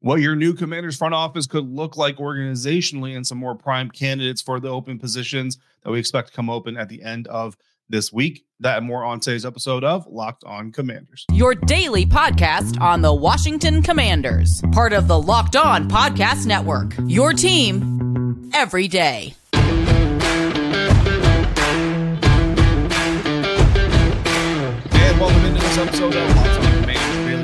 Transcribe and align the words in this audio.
What 0.00 0.20
your 0.20 0.36
new 0.36 0.54
commander's 0.54 0.96
front 0.96 1.14
office 1.14 1.48
could 1.48 1.68
look 1.68 1.96
like 1.96 2.18
organizationally 2.18 3.16
and 3.16 3.26
some 3.26 3.36
more 3.38 3.56
prime 3.56 3.90
candidates 3.90 4.40
for 4.40 4.60
the 4.60 4.68
open 4.68 4.96
positions 4.96 5.58
that 5.82 5.90
we 5.90 5.98
expect 5.98 6.28
to 6.28 6.34
come 6.34 6.48
open 6.48 6.76
at 6.76 6.88
the 6.88 7.02
end 7.02 7.26
of 7.26 7.56
this 7.88 8.12
week. 8.12 8.44
That 8.60 8.78
and 8.78 8.86
more 8.86 9.02
on 9.02 9.18
today's 9.18 9.44
episode 9.44 9.82
of 9.82 10.06
Locked 10.06 10.44
On 10.44 10.70
Commanders. 10.70 11.26
Your 11.32 11.56
daily 11.56 12.06
podcast 12.06 12.80
on 12.80 13.02
the 13.02 13.12
Washington 13.12 13.82
Commanders, 13.82 14.62
part 14.70 14.92
of 14.92 15.08
the 15.08 15.20
Locked 15.20 15.56
On 15.56 15.88
Podcast 15.88 16.46
Network. 16.46 16.94
Your 17.06 17.32
team 17.32 18.50
every 18.54 18.86
day. 18.86 19.34
And 24.92 25.20
welcome 25.20 25.44
into 25.44 25.60
this 25.60 25.78
episode 25.78 26.14
of 26.14 26.36
Locked 26.36 26.38
On 26.38 26.44
Commanders 26.44 26.56
Daily 26.56 26.57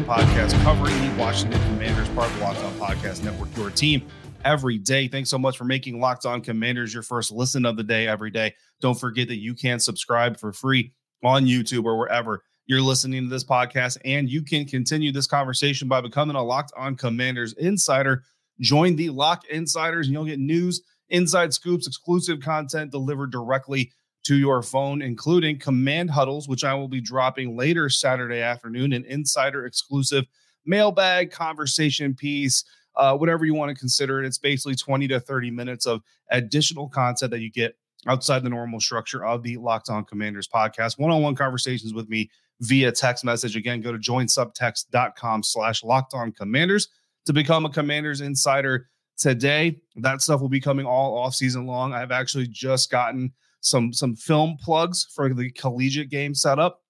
Podcast 0.04 0.52
covering 0.62 0.94
the 1.00 1.14
Washington 1.18 1.58
Commanders, 1.62 2.08
part 2.10 2.30
of 2.30 2.36
the 2.36 2.44
Locked 2.44 2.62
On 2.62 2.74
Podcast 2.74 3.24
Network, 3.24 3.56
your 3.56 3.70
team 3.70 4.06
every 4.44 4.76
day. 4.76 5.08
Thanks 5.08 5.30
so 5.30 5.38
much 5.38 5.56
for 5.56 5.64
making 5.64 5.98
Locked 5.98 6.26
On 6.26 6.42
Commanders 6.42 6.92
your 6.92 7.02
first 7.02 7.32
listen 7.32 7.64
of 7.64 7.78
the 7.78 7.82
day 7.82 8.06
every 8.06 8.30
day. 8.30 8.54
Don't 8.82 9.00
forget 9.00 9.28
that 9.28 9.38
you 9.38 9.54
can 9.54 9.80
subscribe 9.80 10.38
for 10.38 10.52
free 10.52 10.92
on 11.22 11.46
YouTube 11.46 11.84
or 11.84 11.98
wherever 11.98 12.42
you're 12.66 12.82
listening 12.82 13.22
to 13.22 13.28
this 13.30 13.44
podcast. 13.44 13.96
And 14.04 14.28
you 14.28 14.42
can 14.42 14.66
continue 14.66 15.10
this 15.10 15.26
conversation 15.26 15.88
by 15.88 16.02
becoming 16.02 16.36
a 16.36 16.42
Locked 16.42 16.72
On 16.76 16.96
Commanders 16.96 17.54
insider. 17.54 18.24
Join 18.60 18.96
the 18.96 19.08
Lock 19.08 19.44
Insiders, 19.48 20.06
and 20.06 20.12
you'll 20.12 20.26
get 20.26 20.38
news, 20.38 20.82
inside 21.08 21.54
scoops, 21.54 21.86
exclusive 21.86 22.40
content 22.40 22.90
delivered 22.90 23.32
directly 23.32 23.90
to 24.24 24.36
your 24.36 24.62
phone, 24.62 25.02
including 25.02 25.58
command 25.58 26.10
huddles, 26.10 26.48
which 26.48 26.64
I 26.64 26.74
will 26.74 26.88
be 26.88 27.00
dropping 27.00 27.56
later 27.56 27.88
Saturday 27.88 28.40
afternoon, 28.40 28.92
an 28.92 29.04
insider 29.04 29.66
exclusive 29.66 30.24
mailbag 30.66 31.30
conversation 31.30 32.14
piece, 32.14 32.64
uh, 32.96 33.16
whatever 33.16 33.44
you 33.44 33.54
want 33.54 33.70
to 33.70 33.74
consider 33.74 34.22
it. 34.22 34.26
It's 34.26 34.38
basically 34.38 34.76
20 34.76 35.08
to 35.08 35.20
30 35.20 35.50
minutes 35.50 35.86
of 35.86 36.00
additional 36.30 36.88
content 36.88 37.30
that 37.32 37.40
you 37.40 37.50
get 37.50 37.76
outside 38.06 38.42
the 38.42 38.50
normal 38.50 38.80
structure 38.80 39.24
of 39.24 39.42
the 39.42 39.56
Locked 39.56 39.90
On 39.90 40.04
Commanders 40.04 40.48
podcast. 40.48 40.98
One-on-one 40.98 41.34
conversations 41.34 41.94
with 41.94 42.08
me 42.08 42.30
via 42.60 42.92
text 42.92 43.24
message. 43.24 43.56
Again, 43.56 43.80
go 43.80 43.92
to 43.92 43.98
joinsubtext.com 43.98 45.42
slash 45.42 45.84
locked 45.84 46.14
on 46.14 46.32
commanders 46.32 46.88
to 47.26 47.32
become 47.32 47.64
a 47.64 47.70
commanders 47.70 48.20
insider 48.20 48.88
today. 49.16 49.80
That 49.96 50.22
stuff 50.22 50.40
will 50.40 50.48
be 50.48 50.60
coming 50.60 50.86
all 50.86 51.16
off 51.16 51.34
season 51.34 51.66
long. 51.66 51.92
I've 51.92 52.12
actually 52.12 52.46
just 52.46 52.90
gotten 52.90 53.32
some 53.64 53.92
some 53.92 54.14
film 54.14 54.56
plugs 54.62 55.06
for 55.14 55.32
the 55.32 55.50
collegiate 55.50 56.10
game 56.10 56.34
setup. 56.34 56.80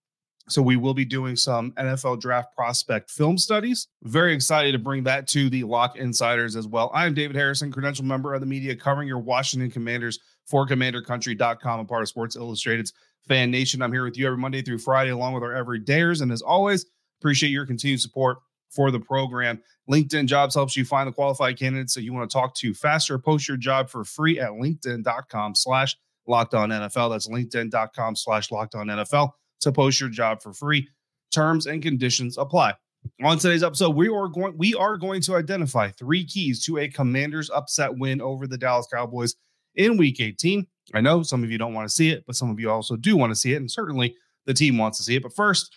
So 0.48 0.61
we 0.61 0.77
will 0.77 0.92
be 0.92 1.06
doing 1.06 1.36
some 1.36 1.72
NFL 1.72 2.20
draft 2.20 2.55
prospect 2.55 3.11
film 3.11 3.39
studies. 3.39 3.89
Very 4.03 4.34
excited 4.34 4.72
to 4.72 4.78
bring 4.78 5.02
that 5.05 5.27
to 5.28 5.48
the 5.48 5.64
Lock 5.64 5.97
Insiders 5.97 6.55
as 6.55 6.67
well. 6.67 6.91
I 6.92 7.06
am 7.06 7.14
David 7.14 7.34
Harrison, 7.34 7.72
credential 7.72 8.05
member 8.05 8.34
of 8.34 8.41
the 8.41 8.47
media 8.47 8.77
covering 8.77 9.08
your 9.08 9.20
Washington 9.20 9.70
Commanders 9.70 10.19
for 10.47 10.67
commandercountry.com, 10.67 11.80
a 11.80 11.84
part 11.86 12.02
of 12.02 12.08
Sports 12.08 12.36
Illustrated's 12.36 12.92
Fan 13.27 13.50
Nation. 13.50 13.80
I'm 13.80 13.92
here 13.92 14.05
with 14.05 14.19
you 14.19 14.27
every 14.27 14.36
Monday 14.36 14.61
through 14.61 14.80
Friday, 14.80 15.11
along 15.11 15.33
with 15.33 15.42
our 15.42 15.52
everydayers. 15.52 16.20
And 16.20 16.30
as 16.30 16.42
always, 16.42 16.84
appreciate 17.20 17.48
your 17.48 17.64
continued 17.64 18.02
support 18.02 18.36
for 18.68 18.90
the 18.90 19.01
program. 19.01 19.63
LinkedIn 19.90 20.27
Jobs 20.27 20.55
helps 20.55 20.77
you 20.77 20.84
find 20.84 21.08
the 21.08 21.13
qualified 21.13 21.58
candidates 21.58 21.95
that 21.95 22.02
you 22.02 22.13
want 22.13 22.29
to 22.29 22.34
talk 22.34 22.55
to 22.57 22.74
faster. 22.74 23.18
Post 23.18 23.48
your 23.48 23.57
job 23.57 23.89
for 23.89 24.05
free 24.05 24.39
at 24.39 24.51
linkedin.com 24.51 25.55
slash 25.55 25.96
locked 26.27 26.55
on 26.55 26.70
NFL. 26.70 27.11
That's 27.11 27.29
linkedin.com 27.29 28.17
slash 28.17 28.51
locked 28.51 28.74
on 28.74 28.86
NFL 28.86 29.30
to 29.61 29.73
post 29.73 30.01
your 30.01 30.11
job 30.11 30.42
for 30.42 30.52
free. 30.52 30.89
Terms 31.33 31.67
and 31.67 31.83
conditions 31.83 32.39
apply. 32.39 32.74
On 33.23 33.39
today's 33.39 33.62
episode, 33.62 33.90
we 33.90 34.08
are 34.08 34.29
going 34.29 34.57
we 34.57 34.74
are 34.74 34.96
going 34.96 35.20
to 35.23 35.36
identify 35.36 35.90
three 35.90 36.24
keys 36.24 36.64
to 36.64 36.79
a 36.79 36.89
commander's 36.89 37.51
upset 37.51 37.98
win 37.98 38.20
over 38.20 38.46
the 38.46 38.57
Dallas 38.57 38.86
Cowboys 38.92 39.34
in 39.74 39.96
week 39.96 40.20
18. 40.20 40.67
I 40.95 41.01
know 41.01 41.23
some 41.23 41.45
of 41.45 41.51
you 41.51 41.58
don't 41.58 41.74
want 41.74 41.89
to 41.89 41.95
see 41.95 42.11
it, 42.11 42.24
but 42.27 42.36
some 42.36 42.51
of 42.51 42.58
you 42.58 42.70
also 42.70 42.96
do 42.96 43.17
want 43.17 43.30
to 43.30 43.36
see 43.36 43.52
it. 43.52 43.57
And 43.57 43.70
certainly 43.70 44.14
the 44.46 44.55
team 44.55 44.79
wants 44.79 44.98
to 44.98 45.05
see 45.05 45.17
it. 45.17 45.23
But 45.23 45.34
first, 45.34 45.74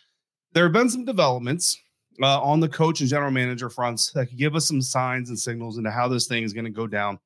there 0.53 0.63
have 0.63 0.73
been 0.73 0.89
some 0.89 1.05
developments 1.05 1.77
uh, 2.21 2.41
on 2.41 2.59
the 2.59 2.69
coach 2.69 3.01
and 3.01 3.09
general 3.09 3.31
manager 3.31 3.69
fronts 3.69 4.11
that 4.11 4.27
could 4.27 4.37
give 4.37 4.55
us 4.55 4.67
some 4.67 4.81
signs 4.81 5.29
and 5.29 5.39
signals 5.39 5.77
into 5.77 5.91
how 5.91 6.07
this 6.07 6.27
thing 6.27 6.43
is 6.43 6.53
going 6.53 6.65
to 6.65 6.71
go 6.71 6.87
down 6.87 7.19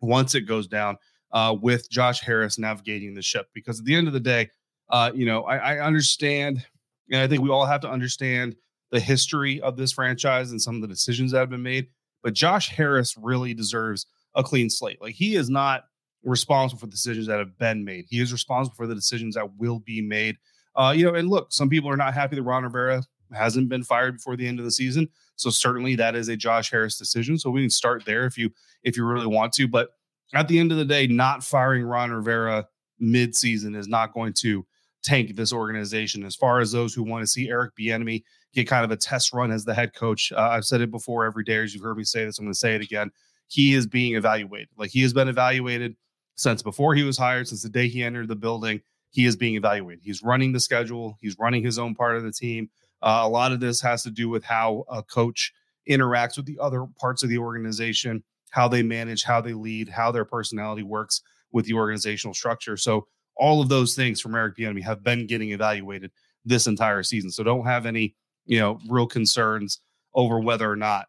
once 0.00 0.34
it 0.34 0.42
goes 0.42 0.66
down 0.66 0.96
uh, 1.32 1.54
with 1.60 1.90
Josh 1.90 2.20
Harris 2.20 2.58
navigating 2.58 3.14
the 3.14 3.22
ship. 3.22 3.48
Because 3.54 3.78
at 3.78 3.84
the 3.84 3.94
end 3.94 4.06
of 4.06 4.12
the 4.12 4.20
day, 4.20 4.50
uh, 4.90 5.10
you 5.14 5.26
know, 5.26 5.44
I, 5.44 5.74
I 5.74 5.86
understand, 5.86 6.64
and 7.10 7.20
I 7.20 7.26
think 7.26 7.42
we 7.42 7.50
all 7.50 7.66
have 7.66 7.80
to 7.82 7.90
understand 7.90 8.56
the 8.90 9.00
history 9.00 9.60
of 9.60 9.76
this 9.76 9.92
franchise 9.92 10.50
and 10.50 10.60
some 10.60 10.76
of 10.76 10.82
the 10.82 10.88
decisions 10.88 11.32
that 11.32 11.40
have 11.40 11.50
been 11.50 11.62
made. 11.62 11.88
But 12.22 12.34
Josh 12.34 12.70
Harris 12.70 13.16
really 13.18 13.54
deserves 13.54 14.06
a 14.34 14.42
clean 14.42 14.70
slate. 14.70 15.00
Like 15.00 15.14
he 15.14 15.36
is 15.36 15.50
not 15.50 15.84
responsible 16.22 16.80
for 16.80 16.86
decisions 16.86 17.26
that 17.26 17.38
have 17.38 17.56
been 17.58 17.84
made. 17.84 18.06
He 18.08 18.20
is 18.20 18.32
responsible 18.32 18.76
for 18.76 18.86
the 18.86 18.94
decisions 18.94 19.34
that 19.34 19.56
will 19.56 19.80
be 19.80 20.00
made. 20.00 20.36
Uh, 20.74 20.92
you 20.96 21.04
know, 21.04 21.14
and 21.14 21.28
look, 21.28 21.52
some 21.52 21.68
people 21.68 21.90
are 21.90 21.96
not 21.96 22.14
happy 22.14 22.36
that 22.36 22.42
Ron 22.42 22.64
Rivera 22.64 23.02
hasn't 23.32 23.68
been 23.68 23.82
fired 23.82 24.16
before 24.16 24.36
the 24.36 24.46
end 24.46 24.58
of 24.58 24.64
the 24.64 24.70
season. 24.70 25.08
So 25.36 25.50
certainly 25.50 25.94
that 25.96 26.14
is 26.14 26.28
a 26.28 26.36
Josh 26.36 26.70
Harris 26.70 26.96
decision. 26.96 27.38
So 27.38 27.50
we 27.50 27.62
can 27.62 27.70
start 27.70 28.04
there 28.04 28.24
if 28.26 28.38
you 28.38 28.50
if 28.82 28.96
you 28.96 29.04
really 29.04 29.26
want 29.26 29.52
to. 29.54 29.68
But 29.68 29.90
at 30.34 30.48
the 30.48 30.58
end 30.58 30.72
of 30.72 30.78
the 30.78 30.84
day, 30.84 31.06
not 31.06 31.42
firing 31.42 31.84
Ron 31.84 32.10
Rivera 32.10 32.66
mid-season 32.98 33.74
is 33.74 33.88
not 33.88 34.12
going 34.12 34.32
to 34.34 34.66
tank 35.02 35.36
this 35.36 35.52
organization. 35.52 36.24
As 36.24 36.34
far 36.34 36.60
as 36.60 36.72
those 36.72 36.92
who 36.92 37.02
want 37.02 37.22
to 37.22 37.26
see 37.26 37.48
Eric 37.48 37.72
Bieniemy 37.78 38.22
get 38.52 38.66
kind 38.66 38.84
of 38.84 38.90
a 38.90 38.96
test 38.96 39.32
run 39.32 39.50
as 39.50 39.64
the 39.64 39.74
head 39.74 39.94
coach, 39.94 40.32
uh, 40.32 40.48
I've 40.50 40.64
said 40.64 40.80
it 40.80 40.90
before 40.90 41.24
every 41.24 41.44
day. 41.44 41.56
As 41.56 41.74
you've 41.74 41.84
heard 41.84 41.96
me 41.96 42.04
say 42.04 42.24
this, 42.24 42.38
I'm 42.38 42.44
going 42.44 42.52
to 42.52 42.58
say 42.58 42.74
it 42.74 42.82
again. 42.82 43.10
He 43.46 43.74
is 43.74 43.86
being 43.86 44.16
evaluated. 44.16 44.68
Like 44.76 44.90
he 44.90 45.02
has 45.02 45.12
been 45.12 45.28
evaluated 45.28 45.96
since 46.34 46.62
before 46.62 46.94
he 46.94 47.04
was 47.04 47.16
hired, 47.16 47.48
since 47.48 47.62
the 47.62 47.68
day 47.68 47.88
he 47.88 48.02
entered 48.02 48.28
the 48.28 48.36
building. 48.36 48.80
He 49.10 49.24
is 49.24 49.36
being 49.36 49.54
evaluated. 49.54 50.00
He's 50.04 50.22
running 50.22 50.52
the 50.52 50.60
schedule. 50.60 51.16
He's 51.20 51.38
running 51.38 51.64
his 51.64 51.78
own 51.78 51.94
part 51.94 52.16
of 52.16 52.24
the 52.24 52.32
team. 52.32 52.68
Uh, 53.00 53.22
a 53.22 53.28
lot 53.28 53.52
of 53.52 53.60
this 53.60 53.80
has 53.80 54.02
to 54.02 54.10
do 54.10 54.28
with 54.28 54.44
how 54.44 54.84
a 54.90 55.02
coach 55.02 55.52
interacts 55.88 56.36
with 56.36 56.44
the 56.44 56.58
other 56.60 56.84
parts 57.00 57.22
of 57.22 57.30
the 57.30 57.38
organization, 57.38 58.22
how 58.50 58.68
they 58.68 58.82
manage, 58.82 59.24
how 59.24 59.40
they 59.40 59.52
lead, 59.52 59.88
how 59.88 60.10
their 60.10 60.24
personality 60.24 60.82
works 60.82 61.22
with 61.52 61.66
the 61.66 61.74
organizational 61.74 62.34
structure. 62.34 62.76
So 62.76 63.06
all 63.36 63.60
of 63.60 63.68
those 63.68 63.94
things 63.94 64.20
from 64.20 64.34
Eric 64.34 64.56
Bieniemy 64.56 64.82
have 64.82 65.02
been 65.02 65.26
getting 65.26 65.50
evaluated 65.52 66.10
this 66.44 66.66
entire 66.66 67.02
season. 67.02 67.30
So 67.30 67.42
don't 67.42 67.66
have 67.66 67.86
any, 67.86 68.14
you 68.46 68.58
know, 68.58 68.78
real 68.88 69.06
concerns 69.06 69.80
over 70.14 70.40
whether 70.40 70.70
or 70.70 70.76
not 70.76 71.06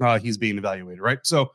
uh, 0.00 0.18
he's 0.18 0.38
being 0.38 0.58
evaluated, 0.58 1.00
right? 1.00 1.18
So, 1.22 1.52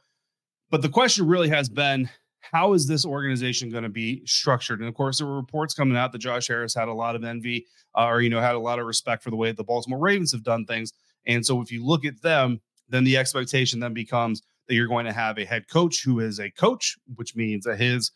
but 0.70 0.82
the 0.82 0.90
question 0.90 1.28
really 1.28 1.50
has 1.50 1.68
been, 1.68 2.10
how 2.40 2.74
is 2.74 2.88
this 2.88 3.06
organization 3.06 3.70
going 3.70 3.84
to 3.84 3.90
be 3.90 4.26
structured? 4.26 4.80
And 4.80 4.88
of 4.88 4.96
course, 4.96 5.18
there 5.18 5.28
were 5.28 5.36
reports 5.36 5.74
coming 5.74 5.98
out 5.98 6.12
that 6.12 6.20
Josh 6.20 6.48
Harris 6.48 6.74
had 6.74 6.88
a 6.88 6.94
lot 6.94 7.16
of 7.16 7.24
envy, 7.24 7.66
uh, 7.98 8.06
or 8.06 8.22
you 8.22 8.30
know, 8.30 8.40
had 8.40 8.56
a 8.56 8.60
lot 8.60 8.80
of 8.80 8.86
respect 8.86 9.24
for 9.24 9.30
the 9.30 9.36
way 9.36 9.52
the 9.52 9.64
Baltimore 9.64 10.00
Ravens 10.00 10.32
have 10.32 10.44
done 10.44 10.66
things. 10.66 10.94
And 11.26 11.46
so, 11.46 11.62
if 11.62 11.72
you 11.72 11.86
look 11.86 12.06
at 12.06 12.22
them, 12.22 12.62
then 12.88 13.04
the 13.04 13.18
expectation 13.18 13.80
then 13.80 13.94
becomes 13.94 14.42
that 14.70 14.76
you're 14.76 14.88
going 14.88 15.06
to 15.06 15.12
have 15.12 15.38
a 15.38 15.46
head 15.46 15.68
coach 15.68 16.04
who 16.04 16.20
is 16.20 16.40
a 16.40 16.52
coach, 16.52 16.96
which 17.16 17.36
means 17.36 17.66
that 17.66 17.80
his 17.80 18.12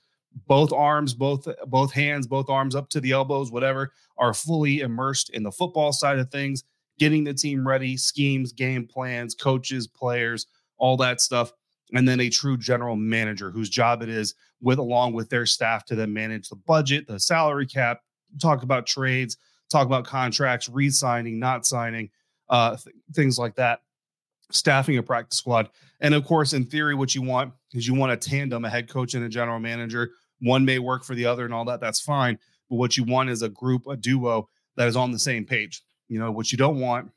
both 0.47 0.71
arms, 0.71 1.13
both 1.13 1.47
both 1.67 1.91
hands, 1.91 2.27
both 2.27 2.49
arms 2.49 2.75
up 2.75 2.89
to 2.89 3.01
the 3.01 3.11
elbows, 3.11 3.51
whatever, 3.51 3.91
are 4.17 4.33
fully 4.33 4.79
immersed 4.79 5.31
in 5.31 5.43
the 5.43 5.51
football 5.51 5.91
side 5.91 6.19
of 6.19 6.29
things, 6.29 6.63
getting 6.99 7.23
the 7.23 7.33
team 7.33 7.67
ready, 7.67 7.97
schemes, 7.97 8.53
game 8.53 8.87
plans, 8.87 9.33
coaches, 9.33 9.87
players, 9.87 10.45
all 10.77 10.95
that 10.97 11.21
stuff. 11.21 11.51
And 11.93 12.07
then 12.07 12.19
a 12.19 12.29
true 12.29 12.57
general 12.57 12.95
manager 12.95 13.51
whose 13.51 13.69
job 13.69 14.01
it 14.01 14.09
is 14.09 14.35
with 14.61 14.79
along 14.79 15.13
with 15.13 15.29
their 15.29 15.45
staff 15.45 15.85
to 15.85 15.95
then 15.95 16.13
manage 16.13 16.49
the 16.49 16.55
budget, 16.55 17.07
the 17.07 17.19
salary 17.19 17.67
cap, 17.67 18.01
talk 18.39 18.63
about 18.63 18.85
trades, 18.85 19.37
talk 19.71 19.85
about 19.87 20.05
contracts, 20.05 20.69
re-signing, 20.69 21.39
not 21.39 21.65
signing, 21.65 22.09
uh, 22.49 22.75
th- 22.77 22.95
things 23.13 23.37
like 23.39 23.55
that 23.55 23.81
staffing 24.51 24.97
a 24.97 25.03
practice 25.03 25.37
squad. 25.37 25.69
And 26.01 26.13
of 26.13 26.25
course, 26.25 26.53
in 26.53 26.65
theory, 26.65 26.95
what 26.95 27.15
you 27.15 27.21
want 27.21 27.53
is 27.73 27.87
you 27.87 27.93
want 27.93 28.11
a 28.11 28.17
tandem, 28.17 28.65
a 28.65 28.69
head 28.69 28.89
coach 28.89 29.13
and 29.13 29.25
a 29.25 29.29
general 29.29 29.59
manager. 29.59 30.11
One 30.41 30.65
may 30.65 30.79
work 30.79 31.03
for 31.03 31.15
the 31.15 31.25
other 31.25 31.45
and 31.45 31.53
all 31.53 31.65
that. 31.65 31.79
That's 31.79 32.01
fine. 32.01 32.37
But 32.69 32.75
what 32.75 32.97
you 32.97 33.03
want 33.03 33.29
is 33.29 33.41
a 33.41 33.49
group, 33.49 33.87
a 33.87 33.95
duo 33.95 34.49
that 34.75 34.87
is 34.87 34.95
on 34.95 35.11
the 35.11 35.19
same 35.19 35.45
page. 35.45 35.81
You 36.07 36.19
know, 36.19 36.31
what 36.31 36.51
you 36.51 36.57
don't 36.57 36.79
want 36.79 37.11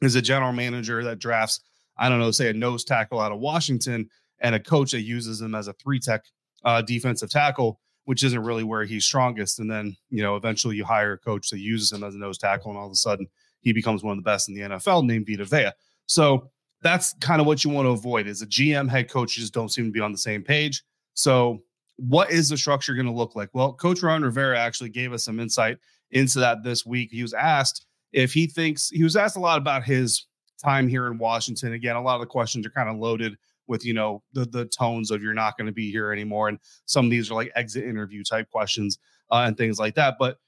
is 0.00 0.14
a 0.14 0.22
general 0.22 0.52
manager 0.52 1.02
that 1.04 1.18
drafts, 1.18 1.60
I 1.96 2.08
don't 2.08 2.20
know, 2.20 2.30
say 2.30 2.48
a 2.48 2.52
nose 2.52 2.84
tackle 2.84 3.20
out 3.20 3.32
of 3.32 3.40
Washington 3.40 4.08
and 4.40 4.54
a 4.54 4.60
coach 4.60 4.92
that 4.92 5.02
uses 5.02 5.40
him 5.40 5.54
as 5.54 5.68
a 5.68 5.72
three 5.74 5.98
tech 5.98 6.24
uh, 6.64 6.82
defensive 6.82 7.30
tackle, 7.30 7.80
which 8.04 8.24
isn't 8.24 8.42
really 8.42 8.64
where 8.64 8.84
he's 8.84 9.04
strongest. 9.04 9.58
And 9.60 9.70
then, 9.70 9.96
you 10.10 10.22
know, 10.22 10.36
eventually 10.36 10.76
you 10.76 10.84
hire 10.84 11.14
a 11.14 11.18
coach 11.18 11.50
that 11.50 11.60
uses 11.60 11.92
him 11.92 12.04
as 12.04 12.14
a 12.14 12.18
nose 12.18 12.38
tackle, 12.38 12.70
and 12.70 12.78
all 12.78 12.86
of 12.86 12.92
a 12.92 12.96
sudden 12.96 13.26
he 13.60 13.72
becomes 13.72 14.02
one 14.02 14.18
of 14.18 14.22
the 14.22 14.28
best 14.28 14.48
in 14.48 14.54
the 14.54 14.60
NFL 14.62 15.06
named 15.06 15.26
Vita 15.28 15.44
Vea. 15.44 15.70
So 16.06 16.50
that's 16.82 17.14
kind 17.20 17.40
of 17.40 17.46
what 17.46 17.64
you 17.64 17.70
want 17.70 17.86
to 17.86 17.90
avoid 17.90 18.26
is 18.26 18.42
a 18.42 18.46
GM 18.46 18.88
head 18.88 19.08
coach 19.08 19.36
just 19.36 19.54
don't 19.54 19.70
seem 19.70 19.86
to 19.86 19.92
be 19.92 20.00
on 20.00 20.12
the 20.12 20.18
same 20.18 20.42
page. 20.42 20.82
So 21.14 21.62
what 21.96 22.30
is 22.30 22.48
the 22.48 22.56
structure 22.56 22.94
going 22.94 23.06
to 23.06 23.12
look 23.12 23.36
like? 23.36 23.50
Well, 23.52 23.74
Coach 23.74 24.02
Ron 24.02 24.22
Rivera 24.22 24.58
actually 24.58 24.90
gave 24.90 25.12
us 25.12 25.24
some 25.24 25.38
insight 25.38 25.78
into 26.10 26.40
that 26.40 26.64
this 26.64 26.84
week. 26.84 27.10
He 27.12 27.22
was 27.22 27.34
asked 27.34 27.86
if 28.12 28.32
he 28.32 28.46
thinks 28.46 28.90
he 28.90 29.04
was 29.04 29.16
asked 29.16 29.36
a 29.36 29.40
lot 29.40 29.58
about 29.58 29.84
his 29.84 30.26
time 30.62 30.88
here 30.88 31.06
in 31.06 31.18
Washington. 31.18 31.72
Again, 31.72 31.96
a 31.96 32.02
lot 32.02 32.16
of 32.16 32.20
the 32.20 32.26
questions 32.26 32.66
are 32.66 32.70
kind 32.70 32.88
of 32.88 32.96
loaded 32.96 33.36
with 33.68 33.84
you 33.84 33.94
know 33.94 34.22
the 34.32 34.44
the 34.46 34.66
tones 34.66 35.10
of 35.10 35.22
you're 35.22 35.34
not 35.34 35.56
going 35.56 35.66
to 35.66 35.72
be 35.72 35.90
here 35.90 36.12
anymore, 36.12 36.48
and 36.48 36.58
some 36.86 37.06
of 37.06 37.10
these 37.10 37.30
are 37.30 37.34
like 37.34 37.52
exit 37.54 37.84
interview 37.84 38.22
type 38.24 38.50
questions 38.50 38.98
uh, 39.30 39.44
and 39.46 39.56
things 39.56 39.78
like 39.78 39.94
that. 39.94 40.16
But 40.18 40.38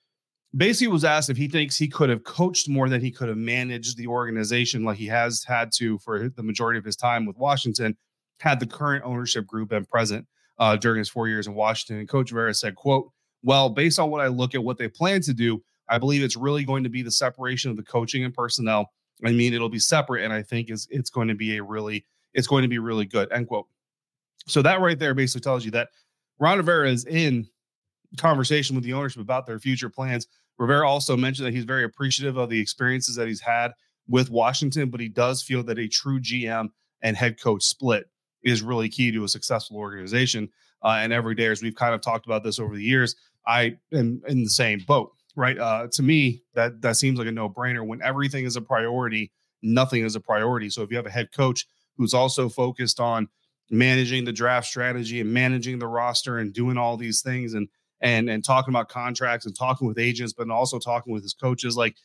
basically, 0.56 0.92
was 0.92 1.04
asked 1.04 1.30
if 1.30 1.36
he 1.36 1.48
thinks 1.48 1.76
he 1.76 1.88
could 1.88 2.10
have 2.10 2.24
coached 2.24 2.68
more 2.68 2.88
than 2.88 3.00
he 3.00 3.10
could 3.10 3.28
have 3.28 3.38
managed 3.38 3.96
the 3.96 4.06
organization 4.06 4.84
like 4.84 4.96
he 4.96 5.06
has 5.06 5.44
had 5.44 5.72
to 5.72 5.98
for 5.98 6.28
the 6.28 6.42
majority 6.42 6.78
of 6.78 6.84
his 6.84 6.96
time 6.96 7.26
with 7.26 7.36
Washington, 7.36 7.96
had 8.40 8.60
the 8.60 8.66
current 8.66 9.04
ownership 9.04 9.46
group 9.46 9.70
been 9.70 9.84
present 9.84 10.26
uh, 10.58 10.76
during 10.76 10.98
his 10.98 11.08
four 11.08 11.28
years 11.28 11.46
in 11.46 11.54
Washington. 11.54 11.98
And 11.98 12.08
Coach 12.08 12.30
Rivera 12.30 12.54
said, 12.54 12.74
"quote 12.74 13.10
Well, 13.42 13.70
based 13.70 13.98
on 13.98 14.10
what 14.10 14.20
I 14.20 14.28
look 14.28 14.54
at 14.54 14.62
what 14.62 14.78
they 14.78 14.88
plan 14.88 15.20
to 15.22 15.34
do." 15.34 15.62
I 15.88 15.98
believe 15.98 16.22
it's 16.22 16.36
really 16.36 16.64
going 16.64 16.82
to 16.84 16.88
be 16.88 17.02
the 17.02 17.10
separation 17.10 17.70
of 17.70 17.76
the 17.76 17.82
coaching 17.82 18.24
and 18.24 18.32
personnel. 18.32 18.90
I 19.24 19.32
mean, 19.32 19.52
it'll 19.52 19.68
be 19.68 19.78
separate, 19.78 20.24
and 20.24 20.32
I 20.32 20.42
think 20.42 20.70
is 20.70 20.88
it's 20.90 21.10
going 21.10 21.28
to 21.28 21.34
be 21.34 21.56
a 21.56 21.62
really 21.62 22.06
it's 22.32 22.46
going 22.46 22.62
to 22.62 22.68
be 22.68 22.78
really 22.78 23.04
good. 23.04 23.30
End 23.32 23.48
quote. 23.48 23.66
So 24.46 24.62
that 24.62 24.80
right 24.80 24.98
there 24.98 25.14
basically 25.14 25.42
tells 25.42 25.64
you 25.64 25.70
that 25.72 25.88
Ron 26.38 26.58
Rivera 26.58 26.90
is 26.90 27.04
in 27.06 27.46
conversation 28.18 28.76
with 28.76 28.84
the 28.84 28.92
ownership 28.92 29.22
about 29.22 29.46
their 29.46 29.58
future 29.58 29.88
plans. 29.88 30.28
Rivera 30.58 30.88
also 30.88 31.16
mentioned 31.16 31.46
that 31.46 31.54
he's 31.54 31.64
very 31.64 31.84
appreciative 31.84 32.36
of 32.36 32.48
the 32.48 32.60
experiences 32.60 33.16
that 33.16 33.28
he's 33.28 33.40
had 33.40 33.72
with 34.08 34.30
Washington, 34.30 34.90
but 34.90 35.00
he 35.00 35.08
does 35.08 35.42
feel 35.42 35.62
that 35.64 35.78
a 35.78 35.88
true 35.88 36.20
GM 36.20 36.68
and 37.02 37.16
head 37.16 37.40
coach 37.40 37.62
split 37.64 38.08
is 38.42 38.62
really 38.62 38.88
key 38.88 39.10
to 39.10 39.24
a 39.24 39.28
successful 39.28 39.76
organization. 39.76 40.48
Uh, 40.82 40.98
and 41.00 41.12
every 41.12 41.34
day, 41.34 41.46
as 41.46 41.62
we've 41.62 41.74
kind 41.74 41.94
of 41.94 42.00
talked 42.00 42.26
about 42.26 42.44
this 42.44 42.58
over 42.58 42.76
the 42.76 42.82
years, 42.82 43.16
I 43.46 43.76
am 43.92 44.22
in 44.28 44.42
the 44.42 44.50
same 44.50 44.80
boat, 44.86 45.12
right? 45.34 45.58
Uh, 45.58 45.88
to 45.92 46.02
me, 46.02 46.42
that 46.54 46.80
that 46.82 46.96
seems 46.96 47.18
like 47.18 47.28
a 47.28 47.32
no 47.32 47.48
brainer. 47.48 47.86
When 47.86 48.02
everything 48.02 48.44
is 48.44 48.56
a 48.56 48.60
priority, 48.60 49.32
nothing 49.62 50.04
is 50.04 50.14
a 50.14 50.20
priority. 50.20 50.70
So 50.70 50.82
if 50.82 50.90
you 50.90 50.96
have 50.96 51.06
a 51.06 51.10
head 51.10 51.32
coach 51.32 51.66
who's 51.96 52.14
also 52.14 52.48
focused 52.48 53.00
on 53.00 53.28
managing 53.70 54.24
the 54.24 54.32
draft 54.32 54.66
strategy 54.66 55.20
and 55.20 55.32
managing 55.32 55.78
the 55.78 55.86
roster 55.86 56.38
and 56.38 56.52
doing 56.52 56.76
all 56.76 56.96
these 56.96 57.22
things 57.22 57.54
and 57.54 57.68
and 58.00 58.28
and 58.28 58.44
talking 58.44 58.72
about 58.72 58.88
contracts 58.88 59.46
and 59.46 59.56
talking 59.56 59.86
with 59.86 59.98
agents, 59.98 60.32
but 60.32 60.48
also 60.50 60.78
talking 60.78 61.12
with 61.12 61.22
his 61.22 61.34
coaches. 61.34 61.76
Like 61.76 61.96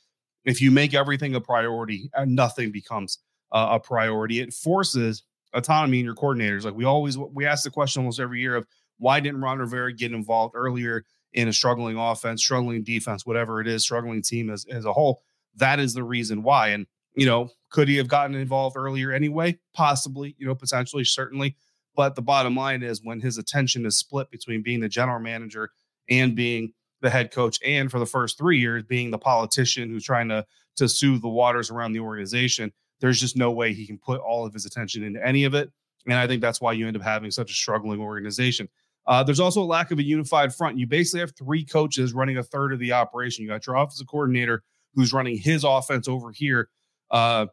if 0.45 0.61
you 0.61 0.71
make 0.71 0.93
everything 0.93 1.35
a 1.35 1.41
priority, 1.41 2.09
uh, 2.15 2.25
nothing 2.25 2.71
becomes 2.71 3.19
uh, 3.51 3.69
a 3.71 3.79
priority. 3.79 4.39
It 4.39 4.53
forces 4.53 5.23
autonomy 5.53 5.99
in 5.99 6.05
your 6.05 6.15
coordinators. 6.15 6.63
Like 6.63 6.75
we 6.75 6.85
always 6.85 7.17
we 7.17 7.45
ask 7.45 7.63
the 7.63 7.71
question 7.71 8.01
almost 8.01 8.19
every 8.19 8.39
year 8.39 8.55
of 8.55 8.67
why 8.97 9.19
didn't 9.19 9.41
Ron 9.41 9.59
Rivera 9.59 9.93
get 9.93 10.11
involved 10.11 10.55
earlier 10.55 11.05
in 11.33 11.47
a 11.47 11.53
struggling 11.53 11.97
offense, 11.97 12.41
struggling 12.41 12.83
defense, 12.83 13.25
whatever 13.25 13.61
it 13.61 13.67
is, 13.67 13.83
struggling 13.83 14.21
team 14.21 14.49
as, 14.49 14.65
as 14.69 14.85
a 14.85 14.93
whole. 14.93 15.21
That 15.55 15.79
is 15.79 15.93
the 15.93 16.03
reason 16.03 16.43
why. 16.43 16.69
And 16.69 16.85
you 17.15 17.25
know, 17.25 17.49
could 17.69 17.87
he 17.87 17.97
have 17.97 18.07
gotten 18.07 18.35
involved 18.35 18.77
earlier 18.77 19.11
anyway? 19.11 19.57
Possibly, 19.73 20.35
you 20.37 20.47
know, 20.47 20.55
potentially, 20.55 21.03
certainly. 21.03 21.55
But 21.99 22.15
the 22.15 22.21
bottom 22.21 22.55
line 22.55 22.81
is 22.81 23.03
when 23.03 23.19
his 23.19 23.37
attention 23.37 23.85
is 23.85 23.97
split 23.97 24.31
between 24.31 24.63
being 24.63 24.79
the 24.79 24.87
general 24.87 25.19
manager 25.19 25.71
and 26.09 26.33
being 26.33 26.71
the 27.01 27.09
head 27.09 27.29
coach, 27.29 27.59
and 27.61 27.91
for 27.91 27.99
the 27.99 28.05
first 28.05 28.37
three 28.37 28.57
years 28.57 28.83
being 28.83 29.11
the 29.11 29.17
politician 29.17 29.89
who's 29.89 30.05
trying 30.05 30.29
to 30.29 30.45
to 30.77 30.87
soothe 30.87 31.21
the 31.21 31.27
waters 31.27 31.69
around 31.69 31.91
the 31.91 31.99
organization, 31.99 32.71
there's 33.01 33.19
just 33.19 33.35
no 33.35 33.51
way 33.51 33.73
he 33.73 33.85
can 33.85 33.97
put 33.97 34.21
all 34.21 34.45
of 34.45 34.53
his 34.53 34.65
attention 34.65 35.03
into 35.03 35.21
any 35.27 35.43
of 35.43 35.53
it. 35.53 35.73
And 36.05 36.13
I 36.13 36.25
think 36.25 36.41
that's 36.41 36.61
why 36.61 36.71
you 36.71 36.87
end 36.87 36.95
up 36.95 37.03
having 37.03 37.31
such 37.31 37.51
a 37.51 37.53
struggling 37.53 37.99
organization. 37.99 38.69
Uh, 39.05 39.21
there's 39.21 39.41
also 39.41 39.61
a 39.61 39.65
lack 39.65 39.91
of 39.91 39.99
a 39.99 40.03
unified 40.03 40.55
front. 40.55 40.77
You 40.77 40.87
basically 40.87 41.19
have 41.19 41.35
three 41.35 41.65
coaches 41.65 42.13
running 42.13 42.37
a 42.37 42.43
third 42.43 42.71
of 42.71 42.79
the 42.79 42.93
operation. 42.93 43.43
You 43.43 43.49
got 43.49 43.67
your 43.67 43.75
offensive 43.75 44.07
coordinator 44.07 44.63
who's 44.95 45.11
running 45.11 45.37
his 45.37 45.65
offense 45.65 46.07
over 46.07 46.31
here 46.31 46.69
uh, 47.11 47.47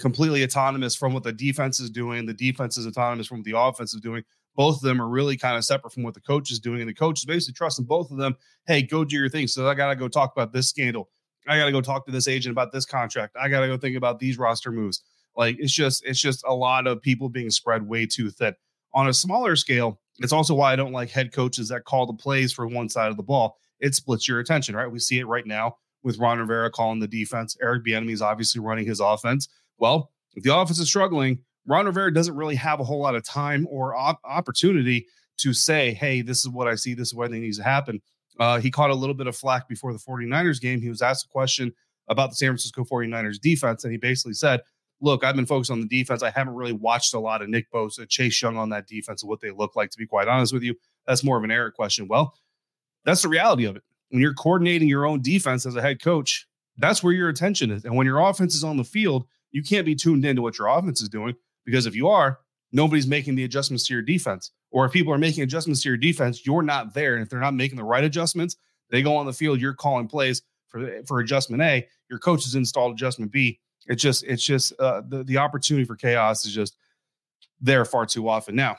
completely 0.00 0.42
autonomous 0.44 0.94
from 0.94 1.12
what 1.12 1.22
the 1.22 1.32
defense 1.32 1.80
is 1.80 1.90
doing. 1.90 2.26
The 2.26 2.34
defense 2.34 2.76
is 2.76 2.86
autonomous 2.86 3.26
from 3.26 3.38
what 3.38 3.44
the 3.44 3.58
offense 3.58 3.94
is 3.94 4.00
doing. 4.00 4.22
Both 4.54 4.76
of 4.76 4.82
them 4.82 5.00
are 5.00 5.08
really 5.08 5.36
kind 5.36 5.56
of 5.56 5.64
separate 5.64 5.92
from 5.92 6.02
what 6.02 6.14
the 6.14 6.20
coach 6.20 6.50
is 6.50 6.58
doing. 6.58 6.80
And 6.80 6.88
the 6.88 6.94
coach 6.94 7.20
is 7.20 7.24
basically 7.24 7.54
trusting 7.54 7.86
both 7.86 8.10
of 8.10 8.18
them. 8.18 8.36
Hey, 8.66 8.82
go 8.82 9.04
do 9.04 9.16
your 9.16 9.28
thing. 9.28 9.46
So 9.48 9.68
I 9.68 9.74
got 9.74 9.88
to 9.88 9.96
go 9.96 10.08
talk 10.08 10.32
about 10.32 10.52
this 10.52 10.68
scandal. 10.68 11.08
I 11.48 11.58
got 11.58 11.64
to 11.66 11.72
go 11.72 11.80
talk 11.80 12.06
to 12.06 12.12
this 12.12 12.28
agent 12.28 12.52
about 12.52 12.72
this 12.72 12.84
contract. 12.84 13.36
I 13.40 13.48
got 13.48 13.60
to 13.60 13.66
go 13.66 13.76
think 13.76 13.96
about 13.96 14.18
these 14.18 14.38
roster 14.38 14.70
moves. 14.70 15.02
Like 15.36 15.56
it's 15.58 15.72
just, 15.72 16.04
it's 16.06 16.20
just 16.20 16.44
a 16.46 16.54
lot 16.54 16.86
of 16.86 17.00
people 17.00 17.28
being 17.28 17.50
spread 17.50 17.86
way 17.86 18.06
too 18.06 18.30
thin. 18.30 18.54
On 18.94 19.08
a 19.08 19.14
smaller 19.14 19.56
scale, 19.56 19.98
it's 20.18 20.32
also 20.32 20.54
why 20.54 20.72
I 20.72 20.76
don't 20.76 20.92
like 20.92 21.10
head 21.10 21.32
coaches 21.32 21.68
that 21.68 21.84
call 21.84 22.06
the 22.06 22.12
plays 22.12 22.52
for 22.52 22.66
one 22.66 22.88
side 22.88 23.10
of 23.10 23.16
the 23.16 23.22
ball. 23.22 23.56
It 23.80 23.94
splits 23.94 24.28
your 24.28 24.38
attention, 24.38 24.76
right? 24.76 24.90
We 24.90 24.98
see 24.98 25.18
it 25.18 25.26
right 25.26 25.46
now 25.46 25.78
with 26.02 26.18
Ron 26.18 26.38
Rivera 26.38 26.70
calling 26.70 27.00
the 27.00 27.08
defense. 27.08 27.56
Eric 27.62 27.84
Bieniemy 27.84 28.12
is 28.12 28.22
obviously 28.22 28.60
running 28.60 28.86
his 28.86 29.00
offense. 29.00 29.48
Well, 29.82 30.12
if 30.34 30.44
the 30.44 30.56
offense 30.56 30.78
is 30.78 30.88
struggling, 30.88 31.40
Ron 31.66 31.86
Rivera 31.86 32.14
doesn't 32.14 32.36
really 32.36 32.54
have 32.54 32.80
a 32.80 32.84
whole 32.84 33.00
lot 33.00 33.14
of 33.14 33.24
time 33.24 33.66
or 33.68 33.94
op- 33.94 34.20
opportunity 34.24 35.06
to 35.38 35.52
say, 35.52 35.92
hey, 35.92 36.22
this 36.22 36.38
is 36.38 36.48
what 36.48 36.68
I 36.68 36.76
see. 36.76 36.94
This 36.94 37.08
is 37.08 37.14
what 37.14 37.26
I 37.26 37.30
think 37.32 37.42
needs 37.42 37.58
to 37.58 37.64
happen. 37.64 38.00
Uh, 38.38 38.60
he 38.60 38.70
caught 38.70 38.90
a 38.90 38.94
little 38.94 39.14
bit 39.14 39.26
of 39.26 39.36
flack 39.36 39.68
before 39.68 39.92
the 39.92 39.98
49ers 39.98 40.60
game. 40.60 40.80
He 40.80 40.88
was 40.88 41.02
asked 41.02 41.26
a 41.26 41.28
question 41.28 41.72
about 42.08 42.30
the 42.30 42.36
San 42.36 42.50
Francisco 42.50 42.84
49ers 42.84 43.40
defense, 43.40 43.84
and 43.84 43.92
he 43.92 43.98
basically 43.98 44.34
said, 44.34 44.60
look, 45.00 45.24
I've 45.24 45.36
been 45.36 45.46
focused 45.46 45.70
on 45.70 45.80
the 45.80 45.88
defense. 45.88 46.22
I 46.22 46.30
haven't 46.30 46.54
really 46.54 46.72
watched 46.72 47.12
a 47.12 47.18
lot 47.18 47.42
of 47.42 47.48
Nick 47.48 47.70
Bosa, 47.70 48.08
Chase 48.08 48.40
Young 48.40 48.56
on 48.56 48.70
that 48.70 48.86
defense 48.86 49.22
and 49.22 49.28
what 49.28 49.40
they 49.40 49.50
look 49.50 49.76
like, 49.76 49.90
to 49.90 49.98
be 49.98 50.06
quite 50.06 50.28
honest 50.28 50.52
with 50.52 50.62
you. 50.62 50.74
That's 51.06 51.24
more 51.24 51.36
of 51.36 51.44
an 51.44 51.50
Eric 51.50 51.74
question. 51.74 52.08
Well, 52.08 52.34
that's 53.04 53.22
the 53.22 53.28
reality 53.28 53.64
of 53.64 53.76
it 53.76 53.82
when 54.12 54.20
you're 54.20 54.34
coordinating 54.34 54.88
your 54.88 55.06
own 55.06 55.22
defense 55.22 55.64
as 55.64 55.74
a 55.74 55.82
head 55.82 56.00
coach, 56.00 56.46
that's 56.76 57.02
where 57.02 57.14
your 57.14 57.30
attention 57.30 57.70
is. 57.70 57.84
And 57.84 57.96
when 57.96 58.06
your 58.06 58.20
offense 58.20 58.54
is 58.54 58.62
on 58.62 58.76
the 58.76 58.84
field, 58.84 59.26
you 59.52 59.62
can't 59.62 59.86
be 59.86 59.94
tuned 59.94 60.24
into 60.24 60.42
what 60.42 60.58
your 60.58 60.68
offense 60.68 61.00
is 61.00 61.08
doing 61.08 61.34
because 61.64 61.86
if 61.86 61.94
you 61.94 62.08
are, 62.08 62.40
nobody's 62.72 63.06
making 63.06 63.34
the 63.34 63.44
adjustments 63.44 63.86
to 63.86 63.94
your 63.94 64.02
defense. 64.02 64.50
Or 64.70 64.86
if 64.86 64.92
people 64.92 65.12
are 65.12 65.18
making 65.18 65.44
adjustments 65.44 65.82
to 65.82 65.90
your 65.90 65.98
defense, 65.98 66.46
you're 66.46 66.62
not 66.62 66.94
there. 66.94 67.14
And 67.14 67.22
if 67.22 67.28
they're 67.28 67.40
not 67.40 67.54
making 67.54 67.76
the 67.76 67.84
right 67.84 68.02
adjustments, 68.02 68.56
they 68.90 69.02
go 69.02 69.16
on 69.16 69.26
the 69.26 69.32
field, 69.32 69.60
you're 69.60 69.74
calling 69.74 70.08
plays 70.08 70.42
for 70.68 71.02
for 71.06 71.20
adjustment 71.20 71.62
A, 71.62 71.86
your 72.08 72.18
coach 72.18 72.44
has 72.44 72.54
installed 72.54 72.94
adjustment 72.94 73.30
B. 73.30 73.60
It's 73.86 74.02
just 74.02 74.24
it's 74.24 74.44
just 74.44 74.72
uh, 74.80 75.02
the 75.06 75.22
the 75.22 75.36
opportunity 75.36 75.84
for 75.84 75.96
chaos 75.96 76.44
is 76.44 76.54
just 76.54 76.76
there 77.60 77.84
far 77.84 78.06
too 78.06 78.28
often. 78.28 78.56
Now, 78.56 78.78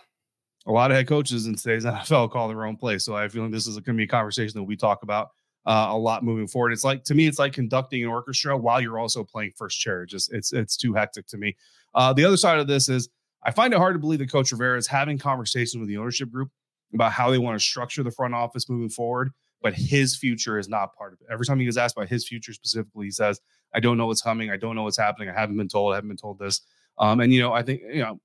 a 0.65 0.71
lot 0.71 0.91
of 0.91 0.97
head 0.97 1.07
coaches 1.07 1.45
in 1.45 1.55
today's 1.55 1.85
NFL 1.85 2.31
call 2.31 2.47
their 2.47 2.65
own 2.65 2.75
play. 2.75 2.97
So 2.97 3.15
I 3.15 3.27
feel 3.27 3.43
like 3.43 3.51
this 3.51 3.67
is 3.67 3.75
going 3.75 3.83
to 3.83 3.93
be 3.93 4.03
a 4.03 4.07
conversation 4.07 4.59
that 4.59 4.63
we 4.63 4.75
talk 4.75 5.03
about 5.03 5.29
uh, 5.65 5.87
a 5.89 5.97
lot 5.97 6.23
moving 6.23 6.47
forward. 6.47 6.73
It's 6.73 6.83
like 6.83 7.03
to 7.05 7.15
me, 7.15 7.27
it's 7.27 7.39
like 7.39 7.53
conducting 7.53 8.03
an 8.03 8.09
orchestra 8.09 8.57
while 8.57 8.81
you're 8.81 8.99
also 8.99 9.23
playing 9.23 9.53
first 9.55 9.79
chair. 9.79 10.05
just 10.05 10.33
it's 10.33 10.53
it's 10.53 10.77
too 10.77 10.93
hectic 10.93 11.27
to 11.27 11.37
me. 11.37 11.55
Uh, 11.95 12.13
the 12.13 12.25
other 12.25 12.37
side 12.37 12.59
of 12.59 12.67
this 12.67 12.89
is 12.89 13.09
I 13.43 13.51
find 13.51 13.73
it 13.73 13.77
hard 13.77 13.95
to 13.95 13.99
believe 13.99 14.19
that 14.19 14.31
Coach 14.31 14.51
Rivera 14.51 14.77
is 14.77 14.87
having 14.87 15.17
conversations 15.17 15.79
with 15.79 15.89
the 15.89 15.97
ownership 15.97 16.31
group 16.31 16.49
about 16.93 17.11
how 17.11 17.29
they 17.29 17.37
want 17.37 17.59
to 17.59 17.63
structure 17.63 18.03
the 18.03 18.11
front 18.11 18.33
office 18.33 18.69
moving 18.69 18.89
forward, 18.89 19.31
but 19.61 19.73
his 19.73 20.15
future 20.15 20.57
is 20.59 20.69
not 20.69 20.95
part 20.95 21.13
of 21.13 21.19
it. 21.21 21.27
Every 21.31 21.45
time 21.45 21.59
he 21.59 21.65
gets 21.65 21.77
asked 21.77 21.97
about 21.97 22.09
his 22.09 22.27
future 22.27 22.53
specifically, 22.53 23.05
he 23.05 23.11
says, 23.11 23.39
"I 23.73 23.79
don't 23.79 23.97
know 23.97 24.07
what's 24.07 24.21
coming. 24.21 24.49
I 24.49 24.57
don't 24.57 24.75
know 24.75 24.83
what's 24.83 24.97
happening. 24.97 25.29
I 25.29 25.33
haven't 25.33 25.57
been 25.57 25.67
told. 25.67 25.93
I 25.93 25.95
haven't 25.95 26.09
been 26.09 26.17
told 26.17 26.39
this." 26.39 26.61
Um, 26.97 27.19
and 27.21 27.33
you 27.33 27.41
know, 27.41 27.53
I 27.53 27.63
think 27.63 27.81
you 27.87 28.01
know 28.01 28.19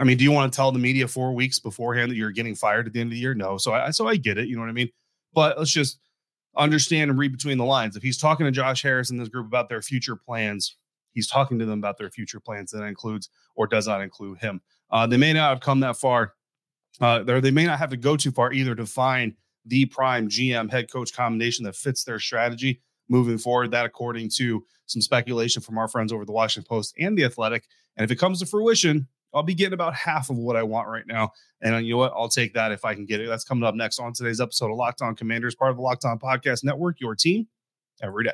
I 0.00 0.04
mean, 0.04 0.16
do 0.16 0.24
you 0.24 0.32
want 0.32 0.50
to 0.50 0.56
tell 0.56 0.72
the 0.72 0.78
media 0.78 1.06
four 1.06 1.34
weeks 1.34 1.58
beforehand 1.58 2.10
that 2.10 2.16
you're 2.16 2.30
getting 2.30 2.54
fired 2.54 2.86
at 2.86 2.92
the 2.94 3.00
end 3.00 3.08
of 3.08 3.12
the 3.12 3.18
year? 3.18 3.34
No. 3.34 3.58
So 3.58 3.74
I 3.74 3.90
so 3.90 4.08
I 4.08 4.16
get 4.16 4.38
it. 4.38 4.48
You 4.48 4.56
know 4.56 4.62
what 4.62 4.70
I 4.70 4.72
mean? 4.72 4.88
But 5.34 5.58
let's 5.58 5.70
just 5.70 5.98
understand 6.56 7.10
and 7.10 7.18
read 7.18 7.32
between 7.32 7.58
the 7.58 7.64
lines. 7.64 7.96
If 7.96 8.02
he's 8.02 8.18
talking 8.18 8.46
to 8.46 8.52
Josh 8.52 8.82
Harris 8.82 9.10
and 9.10 9.20
this 9.20 9.28
group 9.28 9.46
about 9.46 9.68
their 9.68 9.82
future 9.82 10.16
plans, 10.16 10.76
he's 11.12 11.28
talking 11.28 11.58
to 11.58 11.64
them 11.64 11.78
about 11.78 11.98
their 11.98 12.10
future 12.10 12.40
plans. 12.40 12.70
That 12.70 12.84
includes 12.84 13.30
or 13.54 13.66
does 13.66 13.86
not 13.86 14.02
include 14.02 14.38
him. 14.38 14.60
Uh, 14.90 15.06
they 15.06 15.16
may 15.16 15.32
not 15.32 15.50
have 15.50 15.60
come 15.60 15.80
that 15.80 15.96
far. 15.96 16.34
Uh, 17.00 17.22
they 17.22 17.50
may 17.50 17.64
not 17.64 17.78
have 17.78 17.90
to 17.90 17.96
go 17.96 18.16
too 18.16 18.30
far 18.30 18.52
either 18.52 18.74
to 18.74 18.84
find 18.84 19.34
the 19.66 19.86
prime 19.86 20.28
GM 20.28 20.70
head 20.70 20.90
coach 20.90 21.12
combination 21.12 21.64
that 21.64 21.76
fits 21.76 22.04
their 22.04 22.18
strategy 22.18 22.80
moving 23.08 23.38
forward. 23.38 23.70
That, 23.70 23.86
according 23.86 24.30
to 24.36 24.64
some 24.86 25.00
speculation 25.00 25.62
from 25.62 25.78
our 25.78 25.88
friends 25.88 26.12
over 26.12 26.24
the 26.24 26.32
Washington 26.32 26.68
Post 26.68 26.94
and 26.98 27.16
the 27.16 27.24
Athletic. 27.24 27.64
And 27.96 28.04
if 28.04 28.10
it 28.10 28.18
comes 28.18 28.40
to 28.40 28.46
fruition, 28.46 29.06
I'll 29.32 29.42
be 29.42 29.54
getting 29.54 29.74
about 29.74 29.94
half 29.94 30.30
of 30.30 30.36
what 30.36 30.56
I 30.56 30.62
want 30.62 30.88
right 30.88 31.06
now. 31.06 31.30
And 31.62 31.74
uh, 31.74 31.78
you 31.78 31.92
know 31.92 31.98
what? 31.98 32.12
I'll 32.16 32.28
take 32.28 32.54
that 32.54 32.72
if 32.72 32.84
I 32.84 32.94
can 32.94 33.06
get 33.06 33.20
it. 33.20 33.28
That's 33.28 33.44
coming 33.44 33.64
up 33.64 33.74
next 33.74 33.98
on 34.00 34.12
today's 34.12 34.40
episode 34.40 34.70
of 34.70 34.76
Locked 34.76 35.02
On 35.02 35.14
Commanders, 35.14 35.54
part 35.54 35.70
of 35.70 35.76
the 35.76 35.82
Locked 35.82 36.04
On 36.04 36.18
Podcast 36.18 36.64
Network, 36.64 37.00
your 37.00 37.14
team 37.14 37.46
every 38.02 38.24
day. 38.24 38.32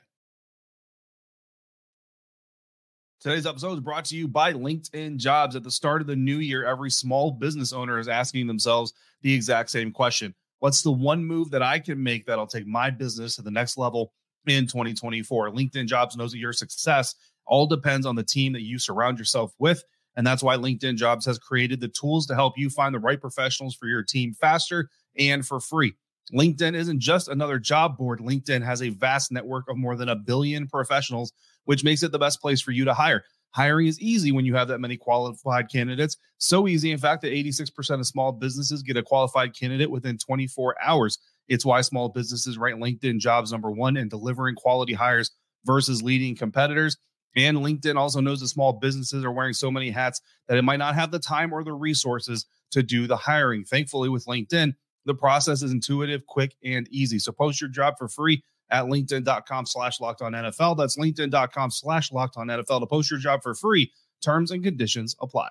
Today's 3.21 3.47
episode 3.47 3.73
is 3.73 3.81
brought 3.81 4.05
to 4.07 4.17
you 4.17 4.29
by 4.29 4.53
LinkedIn 4.53 5.17
Jobs. 5.17 5.57
At 5.57 5.65
the 5.65 5.71
start 5.71 6.01
of 6.01 6.07
the 6.07 6.15
new 6.15 6.37
year, 6.37 6.65
every 6.65 6.91
small 6.91 7.33
business 7.33 7.73
owner 7.73 7.99
is 7.99 8.09
asking 8.09 8.47
themselves 8.47 8.93
the 9.23 9.35
exact 9.35 9.71
same 9.71 9.91
question 9.91 10.35
What's 10.61 10.83
the 10.83 10.93
one 10.93 11.25
move 11.25 11.51
that 11.51 11.63
I 11.63 11.79
can 11.79 12.03
make 12.03 12.27
that'll 12.27 12.47
take 12.47 12.67
my 12.67 12.91
business 12.91 13.37
to 13.37 13.43
the 13.43 13.51
next 13.51 13.77
level 13.77 14.13
in 14.47 14.67
2024? 14.67 15.51
LinkedIn 15.51 15.87
Jobs 15.87 16.17
knows 16.17 16.33
that 16.33 16.39
your 16.39 16.53
success 16.53 17.15
all 17.47 17.67
depends 17.67 18.07
on 18.07 18.17
the 18.17 18.23
team 18.23 18.53
that 18.53 18.63
you 18.63 18.79
surround 18.79 19.19
yourself 19.19 19.53
with. 19.59 19.83
And 20.17 20.27
that's 20.27 20.43
why 20.43 20.57
LinkedIn 20.57 20.97
Jobs 20.97 21.27
has 21.27 21.39
created 21.39 21.81
the 21.81 21.89
tools 21.89 22.27
to 22.27 22.35
help 22.35 22.57
you 22.57 22.71
find 22.71 22.95
the 22.95 22.99
right 22.99 23.21
professionals 23.21 23.75
for 23.75 23.87
your 23.87 24.03
team 24.03 24.33
faster 24.33 24.89
and 25.19 25.47
for 25.47 25.61
free. 25.61 25.95
LinkedIn 26.33 26.75
isn't 26.75 27.01
just 27.01 27.29
another 27.29 27.59
job 27.59 27.97
board. 27.97 28.19
LinkedIn 28.21 28.65
has 28.65 28.83
a 28.83 28.89
vast 28.89 29.31
network 29.31 29.69
of 29.69 29.77
more 29.77 29.95
than 29.95 30.09
a 30.09 30.17
billion 30.17 30.67
professionals, 30.67 31.33
which 31.65 31.85
makes 31.85 32.03
it 32.03 32.13
the 32.13 32.19
best 32.19 32.41
place 32.41 32.61
for 32.61 32.73
you 32.73 32.85
to 32.85 32.95
hire. 32.95 33.23
Hiring 33.53 33.87
is 33.87 34.01
easy 34.01 34.33
when 34.33 34.45
you 34.45 34.55
have 34.55 34.69
that 34.69 34.81
many 34.81 34.97
qualified 34.97 35.71
candidates. 35.71 36.17
So 36.39 36.67
easy, 36.67 36.91
in 36.91 36.99
fact, 36.99 37.23
that 37.23 37.33
86% 37.33 38.01
of 38.01 38.07
small 38.07 38.33
businesses 38.33 38.83
get 38.83 38.97
a 38.97 39.03
qualified 39.03 39.57
candidate 39.59 39.91
within 39.91 40.19
24 40.19 40.77
hours. 40.83 41.19
It's 41.49 41.65
why 41.65 41.81
small 41.81 42.09
businesses 42.09 42.59
rank 42.59 42.81
LinkedIn 42.81 43.19
jobs 43.19 43.53
number 43.53 43.71
one 43.71 43.97
in 43.97 44.09
delivering 44.09 44.57
quality 44.57 44.95
hires 44.95 45.31
versus 45.65 46.03
leading 46.03 46.37
competitors. 46.37 46.97
And 47.37 47.59
LinkedIn 47.59 47.97
also 47.97 48.21
knows 48.21 48.41
that 48.41 48.49
small 48.49 48.73
businesses 48.73 49.25
are 49.25 49.31
wearing 49.31 49.53
so 49.53 49.71
many 49.71 49.91
hats 49.91 50.23
that 50.49 50.57
it 50.57 50.63
might 50.63 50.79
not 50.79 50.95
have 50.95 51.11
the 51.11 51.19
time 51.19 51.53
or 51.53 51.63
the 51.63 51.73
resources 51.73 52.47
to 52.71 52.83
do 52.83 53.07
the 53.07 53.17
hiring. 53.17 53.65
Thankfully, 53.65 54.09
with 54.09 54.25
LinkedIn, 54.25 54.75
the 55.05 55.15
process 55.15 55.63
is 55.63 55.71
intuitive, 55.71 56.27
quick, 56.27 56.57
and 56.65 56.89
easy. 56.91 57.19
So 57.19 57.33
post 57.33 57.61
your 57.61 57.71
job 57.71 57.95
for 57.99 58.09
free 58.09 58.43
at 58.71 58.87
linkedin.com 58.87 59.67
slash 59.67 60.01
locked 60.01 60.23
on 60.23 60.33
NFL. 60.33 60.77
That's 60.77 60.97
linkedin.com 60.97 61.71
slash 61.71 62.11
locked 62.11 62.37
on 62.37 62.49
NFL 62.49 62.81
to 62.81 62.87
post 62.87 63.11
your 63.11 63.21
job 63.21 63.43
for 63.43 63.55
free. 63.55 63.93
Terms 64.23 64.51
and 64.51 64.65
conditions 64.65 65.15
apply. 65.21 65.51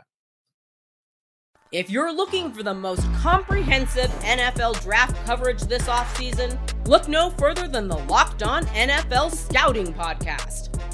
If 1.71 1.89
you're 1.89 2.13
looking 2.13 2.51
for 2.51 2.63
the 2.63 2.73
most 2.73 3.03
comprehensive 3.15 4.09
NFL 4.21 4.81
draft 4.81 5.25
coverage 5.25 5.61
this 5.63 5.83
offseason, 5.87 6.57
look 6.87 7.07
no 7.07 7.31
further 7.31 7.67
than 7.67 7.87
the 7.87 7.97
Locked 7.97 8.43
On 8.43 8.65
NFL 8.67 9.33
Scouting 9.33 9.93
Podcast. 9.93 10.69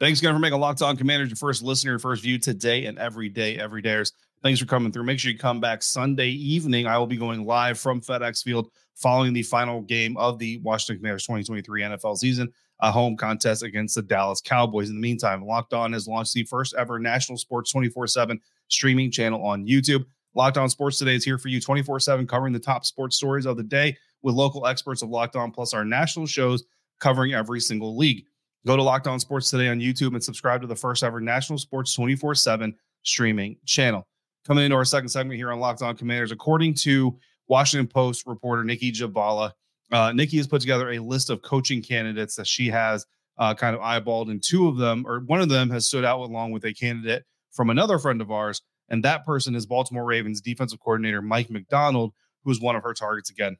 Thanks 0.00 0.18
again 0.18 0.34
for 0.34 0.40
making 0.40 0.58
Locked 0.58 0.82
On 0.82 0.96
Commanders 0.96 1.28
your 1.30 1.36
first 1.36 1.62
listener, 1.62 1.92
your 1.92 1.98
first 2.00 2.22
view 2.22 2.38
today 2.38 2.86
and 2.86 2.98
every 2.98 3.28
day, 3.28 3.56
every 3.56 3.80
dayers. 3.80 4.12
Thanks 4.42 4.58
for 4.58 4.66
coming 4.66 4.90
through. 4.90 5.04
Make 5.04 5.20
sure 5.20 5.30
you 5.30 5.38
come 5.38 5.60
back 5.60 5.82
Sunday 5.82 6.30
evening. 6.30 6.86
I 6.86 6.98
will 6.98 7.06
be 7.06 7.16
going 7.16 7.46
live 7.46 7.78
from 7.78 8.00
FedEx 8.00 8.42
Field 8.42 8.70
following 8.96 9.32
the 9.32 9.44
final 9.44 9.80
game 9.82 10.16
of 10.16 10.38
the 10.38 10.58
Washington 10.58 10.98
Commanders 10.98 11.22
2023 11.22 11.82
NFL 11.82 12.18
season, 12.18 12.52
a 12.80 12.90
home 12.90 13.16
contest 13.16 13.62
against 13.62 13.94
the 13.94 14.02
Dallas 14.02 14.40
Cowboys. 14.40 14.90
In 14.90 14.96
the 14.96 15.00
meantime, 15.00 15.46
Locked 15.46 15.72
On 15.72 15.92
has 15.92 16.08
launched 16.08 16.34
the 16.34 16.42
first 16.42 16.74
ever 16.76 16.98
national 16.98 17.38
sports 17.38 17.70
24 17.70 18.08
7 18.08 18.40
streaming 18.68 19.12
channel 19.12 19.46
on 19.46 19.64
YouTube. 19.64 20.04
Locked 20.34 20.58
On 20.58 20.68
Sports 20.68 20.98
Today 20.98 21.14
is 21.14 21.24
here 21.24 21.38
for 21.38 21.48
you 21.48 21.60
24 21.60 22.00
7, 22.00 22.26
covering 22.26 22.52
the 22.52 22.58
top 22.58 22.84
sports 22.84 23.16
stories 23.16 23.46
of 23.46 23.56
the 23.56 23.62
day 23.62 23.96
with 24.22 24.34
local 24.34 24.66
experts 24.66 25.02
of 25.02 25.08
Locked 25.08 25.36
On, 25.36 25.52
plus 25.52 25.72
our 25.72 25.84
national 25.84 26.26
shows 26.26 26.64
covering 26.98 27.32
every 27.32 27.60
single 27.60 27.96
league. 27.96 28.26
Go 28.66 28.76
to 28.76 28.82
Locked 28.82 29.06
On 29.06 29.20
Sports 29.20 29.50
today 29.50 29.68
on 29.68 29.78
YouTube 29.78 30.14
and 30.14 30.24
subscribe 30.24 30.62
to 30.62 30.66
the 30.66 30.74
first 30.74 31.04
ever 31.04 31.20
national 31.20 31.58
sports 31.58 31.92
24 31.94 32.34
7 32.34 32.74
streaming 33.02 33.56
channel. 33.66 34.06
Coming 34.46 34.64
into 34.64 34.76
our 34.76 34.86
second 34.86 35.08
segment 35.08 35.36
here 35.36 35.52
on 35.52 35.60
Locked 35.60 35.82
On 35.82 35.94
Commanders, 35.94 36.32
according 36.32 36.74
to 36.74 37.18
Washington 37.46 37.86
Post 37.86 38.26
reporter 38.26 38.64
Nicki 38.64 38.90
Jhabvala, 38.90 39.52
uh, 39.92 40.12
Nicki 40.12 40.38
has 40.38 40.46
put 40.46 40.62
together 40.62 40.92
a 40.92 40.98
list 40.98 41.28
of 41.28 41.42
coaching 41.42 41.82
candidates 41.82 42.36
that 42.36 42.46
she 42.46 42.68
has 42.68 43.04
uh, 43.36 43.52
kind 43.52 43.76
of 43.76 43.82
eyeballed, 43.82 44.30
and 44.30 44.42
two 44.42 44.66
of 44.66 44.78
them, 44.78 45.04
or 45.06 45.20
one 45.20 45.40
of 45.40 45.50
them, 45.50 45.68
has 45.68 45.86
stood 45.86 46.04
out 46.04 46.20
along 46.20 46.52
with 46.52 46.64
a 46.64 46.72
candidate 46.72 47.24
from 47.52 47.68
another 47.68 47.98
friend 47.98 48.22
of 48.22 48.30
ours, 48.30 48.62
and 48.88 49.04
that 49.04 49.26
person 49.26 49.54
is 49.54 49.66
Baltimore 49.66 50.04
Ravens 50.04 50.40
defensive 50.40 50.80
coordinator 50.80 51.20
Mike 51.20 51.50
Macdonald, 51.50 52.14
who 52.44 52.50
is 52.50 52.60
one 52.60 52.76
of 52.76 52.82
her 52.82 52.94
targets 52.94 53.30
again 53.30 53.56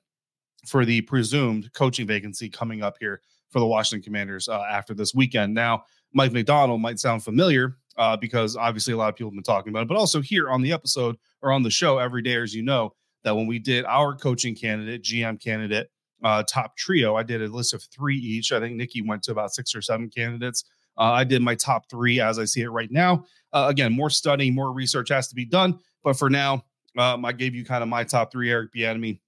for 0.66 0.87
the 0.87 1.02
presumed 1.02 1.70
coaching 1.75 2.06
vacancy 2.06 2.49
coming 2.49 2.82
up 2.82 2.96
here 2.99 3.20
for 3.54 3.61
the 3.61 3.66
Washington 3.66 4.02
Commanders 4.02 4.49
uh, 4.49 4.64
after 4.68 4.94
this 4.94 5.14
weekend. 5.14 5.54
Now, 5.54 5.84
Mike 6.12 6.32
Macdonald 6.32 6.80
might 6.80 6.99
sound 6.99 7.23
familiar 7.23 7.76
uh, 7.96 8.16
because 8.16 8.56
obviously 8.56 8.92
a 8.94 8.96
lot 8.96 9.11
of 9.11 9.14
people 9.14 9.30
have 9.30 9.37
been 9.37 9.44
talking 9.44 9.70
about 9.70 9.82
it, 9.82 9.88
but 9.88 9.96
also 9.96 10.20
here 10.20 10.50
on 10.50 10.61
the 10.61 10.73
episode 10.73 11.16
or 11.40 11.52
on 11.52 11.62
the 11.62 11.70
show 11.70 11.99
every 11.99 12.20
day, 12.20 12.34
as 12.34 12.52
you 12.52 12.64
know, 12.64 12.94
that 13.23 13.37
when 13.37 13.46
we 13.46 13.61
did 13.61 13.84
our 13.84 14.16
coaching 14.16 14.56
candidate, 14.56 15.04
GM 15.04 15.40
candidate, 15.40 15.88
uh, 16.25 16.42
top 16.42 16.76
trio, 16.76 17.14
I 17.14 17.23
did 17.23 17.42
a 17.42 17.46
list 17.46 17.75
of 17.75 17.84
three 17.84 18.16
each. 18.16 18.50
I 18.50 18.58
think 18.58 18.75
Nicki 18.75 19.02
went 19.02 19.23
to 19.23 19.30
about 19.30 19.54
six 19.54 19.73
or 19.73 19.80
seven 19.80 20.11
candidates. 20.11 20.64
Uh, 20.99 21.12
I 21.12 21.23
did 21.23 21.40
my 21.40 21.54
top 21.54 21.88
three 21.88 22.20
as 22.20 22.40
I 22.40 22.44
see 22.44 22.62
it 22.62 22.70
right 22.70 22.90
now. 22.90 23.25
Uh, 23.52 23.66
again, 23.68 23.92
more 23.92 24.11
studying, 24.11 24.52
more 24.52 24.73
research 24.73 25.11
has 25.11 25.28
to 25.28 25.37
be 25.37 25.44
done. 25.44 25.78
But 26.02 26.18
for 26.18 26.28
now, 26.28 26.64
um, 26.99 27.25
I 27.25 27.30
gave 27.30 27.54
you 27.54 27.64
kind 27.64 27.84
of 27.84 27.88
my 27.88 28.02
top 28.02 28.32
three. 28.32 28.50
Eric 28.50 28.73
Bieniemy 28.75 29.20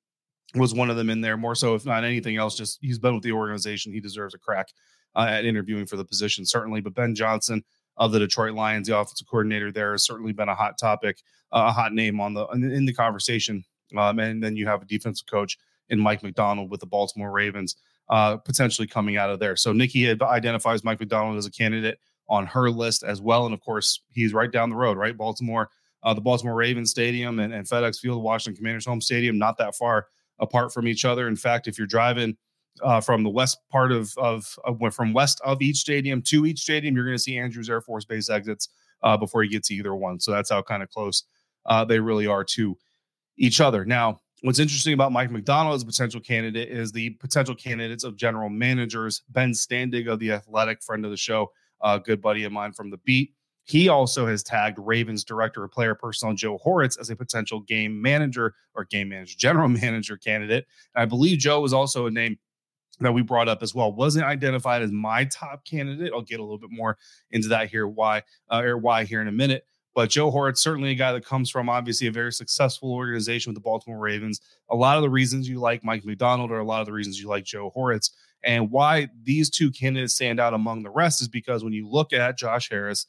was 0.57 0.75
one 0.75 0.91
of 0.91 0.97
them 0.97 1.11
in 1.11 1.21
there 1.21 1.37
more 1.37 1.55
so 1.55 1.75
if 1.75 1.85
not 1.85 2.05
anything 2.05 2.37
else 2.37 2.57
just 2.57 2.79
he's 2.81 2.99
been 2.99 3.15
with 3.15 3.23
the 3.23 3.33
organization. 3.33 3.93
He 3.93 4.01
deserves 4.01 4.35
a 4.35 4.39
crack 4.39 4.69
uh, 5.15 5.27
at 5.29 5.45
interviewing 5.45 5.87
for 5.87 5.97
the 5.97 6.05
position 6.05 6.45
certainly. 6.45 6.81
But 6.81 6.95
ben 6.95 7.15
johnson 7.15 7.65
of 7.97 8.13
the 8.13 8.19
detroit 8.19 8.55
lions 8.55 8.89
the 8.89 8.99
offensive 8.99 9.27
coordinator 9.27 9.73
there 9.73 9.93
has 9.93 10.05
certainly 10.05 10.33
been 10.33 10.49
a 10.49 10.55
hot 10.55 10.79
topic 10.79 11.19
uh, 11.53 11.67
a 11.69 11.73
hot 11.73 11.93
name 11.93 12.21
on 12.21 12.35
the 12.35 12.47
in, 12.49 12.85
the 12.85 12.93
conversation 12.93 13.65
um, 13.97 14.19
and 14.19 14.43
then 14.43 14.57
you 14.57 14.67
have 14.67 14.83
a 14.83 14.87
defensive 14.87 15.27
coach 15.27 15.59
in 15.89 15.99
mike 15.99 16.23
macdonald 16.23 16.71
with 16.71 16.81
the 16.81 16.87
baltimore 16.87 17.31
ravens 17.31 17.77
uh, 18.09 18.37
potentially 18.37 18.87
coming 18.87 19.17
out 19.17 19.31
of 19.31 19.41
there. 19.41 19.57
So 19.57 19.73
nicki 19.73 20.09
identifies 20.11 20.85
mike 20.85 21.01
macdonald 21.01 21.39
as 21.39 21.47
a 21.47 21.51
candidate 21.51 21.99
on 22.29 22.47
her 22.47 22.71
list 22.71 23.03
as 23.03 23.21
well 23.21 23.47
and 23.47 23.55
of 23.55 23.61
course 23.61 24.01
he's 24.11 24.35
right 24.35 24.51
down 24.51 24.71
the 24.71 24.77
road 24.77 24.99
right? 24.99 25.17
Baltimore 25.17 25.71
uh, 26.03 26.15
the 26.15 26.21
baltimore 26.21 26.55
ravens 26.55 26.91
stadium 26.91 27.39
and, 27.39 27.53
and 27.53 27.67
fedex 27.67 27.99
field 27.99 28.23
washington 28.23 28.57
commanders 28.57 28.85
home 28.85 29.01
stadium 29.01 29.39
not 29.39 29.57
that 29.59 29.75
far 29.75 30.07
apart 30.39 30.73
from 30.73 30.87
each 30.87 31.05
other. 31.05 31.29
In 31.29 31.37
fact, 31.37 31.67
if 31.67 31.79
you're 31.79 31.87
driving 31.87 32.37
uh, 32.83 33.01
from 33.01 33.23
the 33.23 33.31
west 33.31 33.59
part 33.71 33.93
of, 33.93 34.13
of, 34.19 34.59
of 34.65 34.95
from 34.95 35.13
west 35.13 35.41
of 35.45 35.63
each 35.63 35.77
stadium 35.77 36.23
to 36.23 36.47
each 36.47 36.61
stadium, 36.61 36.95
you're 36.95 37.05
going 37.05 37.17
to 37.17 37.23
see 37.23 37.39
Andrews 37.39 37.71
Air 37.71 37.81
Force 37.81 38.05
Base 38.05 38.29
exits 38.29 38.69
uh, 39.03 39.17
before 39.17 39.43
you 39.43 39.51
get 39.51 39.65
to 39.65 39.75
either 39.75 39.95
one. 39.95 40.21
So 40.21 40.33
that's 40.33 40.51
how 40.51 40.63
kind 40.63 40.83
of 40.83 40.91
close 40.91 41.25
uh, 41.67 41.85
they 41.85 42.01
really 42.01 42.27
are 42.27 42.45
to 42.45 42.77
each 43.39 43.61
other. 43.61 43.85
Now, 43.85 44.21
what's 44.43 44.59
interesting 44.59 44.95
about 44.95 45.13
Mike 45.13 45.31
Macdonald 45.31 45.75
as 45.77 45.83
a 45.83 45.87
potential 45.87 46.21
candidate 46.21 46.69
is 46.69 46.93
the 46.93 47.11
potential 47.11 47.55
candidates 47.55 48.05
of 48.05 48.17
general 48.17 48.49
managers. 48.49 49.23
Ben 49.31 49.53
Standig 49.53 50.09
of 50.09 50.19
the 50.19 50.33
Athletic, 50.33 50.83
friend 50.83 51.05
of 51.05 51.11
the 51.11 51.17
show, 51.17 51.51
good 52.05 52.21
buddy 52.21 52.45
of 52.45 52.53
mine 52.53 52.73
from 52.73 52.91
the 52.91 52.99
beat, 52.99 53.35
he 53.67 53.89
also 53.89 54.27
has 54.27 54.45
tagged 54.45 54.79
Ravens 54.81 55.25
director 55.25 55.65
of 55.65 55.73
player 55.73 55.95
personnel 55.95 56.35
Joe 56.35 56.57
Hortiz 56.59 56.97
as 56.97 57.11
a 57.11 57.17
potential 57.17 57.61
game 57.61 58.01
manager 58.01 58.55
or 58.75 58.85
game 58.85 59.09
manager, 59.09 59.35
general 59.39 59.69
manager 59.69 60.17
candidate. 60.17 60.67
And 60.95 61.03
I 61.03 61.05
believe 61.05 61.39
Joe 61.39 61.61
was 61.61 61.73
also 61.73 62.07
a 62.07 62.11
name 62.11 62.39
that 63.01 63.13
we 63.13 63.23
brought 63.23 63.49
up 63.49 63.63
as 63.63 63.75
well. 63.75 63.93
Wasn't 63.93 64.25
identified 64.25 64.83
as 64.83 64.93
my 64.93 65.25
top 65.25 65.65
candidate. 65.65 66.13
I'll 66.15 66.23
get 66.23 66.41
a 66.41 66.43
little 66.43 66.59
bit 66.59 66.71
more 66.71 66.97
into 67.33 67.49
that 67.49 67.69
here, 67.69 67.89
why 67.89 68.23
uh, 68.51 68.63
or 68.65 68.79
why 68.79 69.05
here 69.05 69.21
in 69.21 69.29
a 69.29 69.33
minute. 69.33 69.67
But 69.97 70.11
Joe 70.11 70.31
Hortiz, 70.31 70.61
certainly 70.61 70.91
a 70.91 70.95
guy 70.95 71.13
that 71.13 71.25
comes 71.25 71.51
from 71.51 71.69
obviously 71.69 72.07
a 72.07 72.13
very 72.13 72.33
successful 72.33 72.93
organization 72.93 73.51
with 73.51 73.57
the 73.57 73.65
Baltimore 73.65 73.99
Ravens. 73.99 74.41
A 74.71 74.77
lot 74.77 74.97
of 74.97 75.03
the 75.03 75.11
reasons 75.11 75.49
you 75.49 75.59
like 75.59 75.83
Mike 75.83 76.05
Macdonald 76.05 76.53
are 76.53 76.59
a 76.59 76.65
lot 76.65 76.81
of 76.81 76.87
the 76.87 76.93
reasons 76.93 77.21
you 77.21 77.29
like 77.29 77.45
Joe 77.45 77.71
Hortiz. 77.71 78.11
And 78.45 78.71
why 78.71 79.09
these 79.25 79.51
two 79.51 79.73
candidates 79.73 80.15
stand 80.15 80.39
out 80.39 80.55
among 80.55 80.83
the 80.83 80.91
rest 80.91 81.21
is 81.21 81.29
because 81.29 81.65
when 81.65 81.73
you 81.73 81.89
look 81.89 82.13
at 82.13 82.39
Josh 82.39 82.69
Harris, 82.71 83.07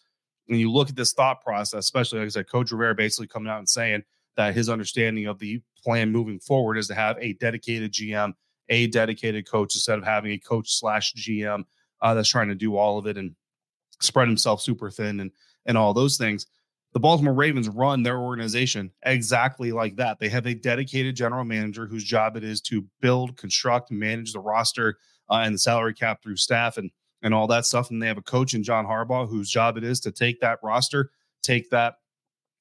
and 0.50 0.60
you 0.60 0.72
look 0.72 0.90
at 0.90 0.96
this 0.96 1.14
thought 1.14 1.42
process, 1.42 1.80
especially 1.80 2.20
like 2.20 2.28
I 2.28 2.30
said, 2.30 2.50
Coach 2.50 2.72
Rivera 2.72 2.96
basically 2.96 3.28
coming 3.28 3.52
out 3.52 3.60
and 3.60 3.70
saying 3.70 4.04
that 4.36 4.56
his 4.56 4.70
understanding 4.70 5.26
of 5.26 5.40
the 5.40 5.62
plan 5.84 6.12
moving 6.12 6.40
forward 6.40 6.78
is 6.78 6.88
to 6.88 6.96
have 6.96 7.18
a 7.20 7.34
dedicated 7.34 7.92
GM, 7.92 8.34
a 8.70 8.88
dedicated 8.88 9.50
coach 9.50 9.76
instead 9.76 9.98
of 9.98 10.06
having 10.06 10.32
a 10.32 10.38
coach 10.38 10.74
slash 10.74 11.14
GM 11.16 11.64
uh, 12.02 12.14
that's 12.14 12.30
trying 12.30 12.48
to 12.50 12.56
do 12.56 12.78
all 12.78 12.98
of 12.98 13.08
it 13.08 13.18
and 13.18 13.36
spread 14.00 14.28
himself 14.28 14.62
super 14.62 14.90
thin 14.92 15.20
and 15.20 15.32
and 15.66 15.78
all 15.78 15.94
those 15.94 16.18
things. 16.18 16.48
The 16.94 17.00
Baltimore 17.00 17.34
Ravens 17.34 17.68
run 17.68 18.02
their 18.02 18.18
organization 18.18 18.92
exactly 19.04 19.72
like 19.72 19.98
that. 19.98 20.18
They 20.20 20.30
have 20.30 20.48
a 20.48 20.56
dedicated 20.56 21.16
general 21.16 21.44
manager 21.44 21.86
whose 21.86 22.04
job 22.04 22.38
it 22.38 22.44
is 22.44 22.62
to 22.62 22.86
build, 23.02 23.36
construct, 23.38 23.92
manage 23.92 24.34
the 24.34 24.40
roster 24.40 24.98
uh, 25.30 25.42
and 25.44 25.54
the 25.54 25.60
salary 25.60 25.94
cap 25.94 26.24
through 26.24 26.38
staff 26.38 26.78
and 26.78 26.90
and 27.28 27.36
all 27.36 27.46
that 27.48 27.66
stuff. 27.66 27.92
And 27.92 28.02
they 28.02 28.08
have 28.08 28.18
a 28.18 28.24
coach 28.24 28.54
in 28.54 28.64
John 28.64 28.86
Harbaugh 28.86 29.30
whose 29.30 29.50
job 29.50 29.78
it 29.78 29.84
is 29.84 30.00
to 30.00 30.12
take 30.12 30.40
that 30.40 30.60
roster, 30.64 31.12
take 31.44 31.70
that 31.70 31.96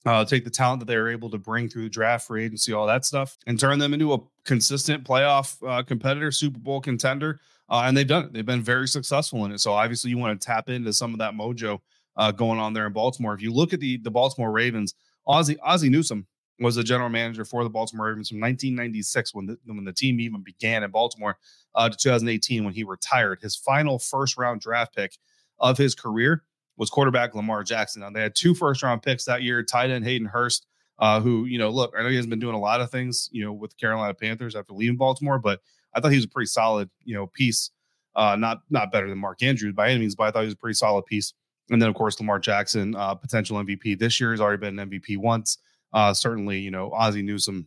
uh, 0.05 0.25
take 0.25 0.45
the 0.45 0.51
talent 0.51 0.81
that 0.81 0.87
they 0.87 0.97
were 0.97 1.09
able 1.09 1.31
to 1.31 1.39
bring 1.39 1.69
through 1.69 1.83
the 1.83 1.89
draft, 1.89 2.27
free 2.27 2.45
agency, 2.45 2.73
all 2.73 2.87
that 2.87 3.05
stuff, 3.05 3.37
and 3.47 3.59
turn 3.59 3.79
them 3.79 3.93
into 3.93 4.13
a 4.13 4.19
consistent 4.45 5.03
playoff 5.03 5.57
uh, 5.69 5.83
competitor, 5.83 6.31
Super 6.31 6.61
Bowl 6.61 6.81
contender. 6.81 7.41
Uh, 7.69 7.83
and 7.87 7.97
they've 7.97 8.07
done 8.07 8.25
it. 8.25 8.33
They've 8.33 8.47
been 8.47 8.63
very 8.63 8.87
successful 8.87 9.45
in 9.45 9.53
it. 9.53 9.59
So 9.59 9.73
obviously, 9.73 10.11
you 10.11 10.19
want 10.19 10.41
to 10.41 10.47
tap 10.47 10.69
into 10.69 10.93
some 10.93 11.13
of 11.13 11.19
that 11.19 11.35
mojo 11.35 11.81
uh, 12.17 12.31
going 12.31 12.61
on 12.61 12.73
there 12.73 12.87
in 12.87 12.93
Baltimore. 12.93 13.35
If 13.35 13.43
you 13.43 13.53
look 13.53 13.73
at 13.73 13.81
the 13.81 13.97
the 13.99 14.11
Baltimore 14.11 14.53
Ravens, 14.53 14.95
Ozzie 15.27 15.59
Ozzie 15.61 15.89
Newsome 15.89 16.27
was 16.59 16.77
the 16.77 16.83
general 16.83 17.11
manager 17.11 17.45
for 17.45 17.65
the 17.65 17.71
Baltimore 17.71 18.07
Ravens 18.09 18.29
from 18.29 18.41
1996 18.41 19.35
when 19.35 19.47
the 19.47 19.59
when 19.67 19.85
the 19.85 19.93
team 19.93 20.21
even 20.21 20.43
began 20.43 20.83
in 20.83 20.91
Baltimore 20.91 21.37
uh, 21.75 21.89
to 21.89 21.97
2018 21.97 22.65
when 22.65 22.75
he 22.75 22.85
retired. 22.85 23.41
His 23.43 23.57
final 23.57 23.99
first 23.99 24.37
round 24.39 24.61
draft 24.61 24.95
pick 24.95 25.19
of 25.59 25.77
his 25.77 25.95
career 25.95 26.45
was 26.77 26.91
quarterback 26.91 27.35
Lamar 27.35 27.63
Jackson. 27.63 28.03
Now 28.03 28.11
they 28.11 28.23
had 28.23 28.35
two 28.35 28.55
first 28.55 28.83
round 28.83 29.03
picks 29.03 29.25
that 29.25 29.43
year, 29.43 29.63
tight 29.63 29.91
end 29.91 30.05
Hayden 30.05 30.29
Hurst, 30.29 30.67
uh, 30.99 31.21
who, 31.21 31.45
you 31.45 31.59
know, 31.59 31.71
look, 31.71 31.95
I 31.97 32.03
know 32.03 32.09
he 32.09 32.17
has 32.17 32.27
been 32.27 32.39
doing 32.39 32.55
a 32.55 32.61
lot 32.61 32.81
of 32.81 32.91
things, 32.91 33.29
you 33.33 33.45
know, 33.45 33.53
with 33.53 33.71
the 33.71 33.77
Carolina 33.77 34.15
Panthers 34.15 34.57
after 34.57 34.73
leaving 34.73 34.97
Baltimore, 34.97 35.39
but 35.39 35.61
I 35.95 36.01
thought 36.01 36.11
he 36.11 36.17
was 36.17 36.25
a 36.25 36.29
pretty 36.29 36.47
solid, 36.47 36.91
you 37.05 37.15
know, 37.15 37.27
piece. 37.27 37.71
Uh, 38.15 38.35
not 38.35 38.63
not 38.71 38.91
better 38.91 39.11
than 39.11 39.19
Mark 39.19 39.43
Andrews 39.43 39.75
by 39.75 39.91
any 39.91 40.01
means, 40.01 40.15
but 40.15 40.25
I 40.25 40.31
thought 40.31 40.41
he 40.41 40.47
was 40.47 40.55
a 40.55 40.59
pretty 40.59 40.75
solid 40.75 41.05
piece. 41.05 41.35
And 41.69 41.83
then 41.83 41.89
of 41.89 41.95
course 41.95 42.19
Lamar 42.19 42.39
Jackson, 42.39 42.95
uh, 42.95 43.15
potential 43.15 43.59
MVP 43.59 43.99
this 43.99 44.19
year, 44.19 44.31
has 44.31 44.41
already 44.41 44.59
been 44.59 44.79
an 44.79 44.89
MVP 44.89 45.19
once. 45.19 45.59
Uh, 45.93 46.13
certainly, 46.13 46.59
you 46.59 46.71
know, 46.71 46.93
Ozzie 46.93 47.23
Newsome 47.23 47.67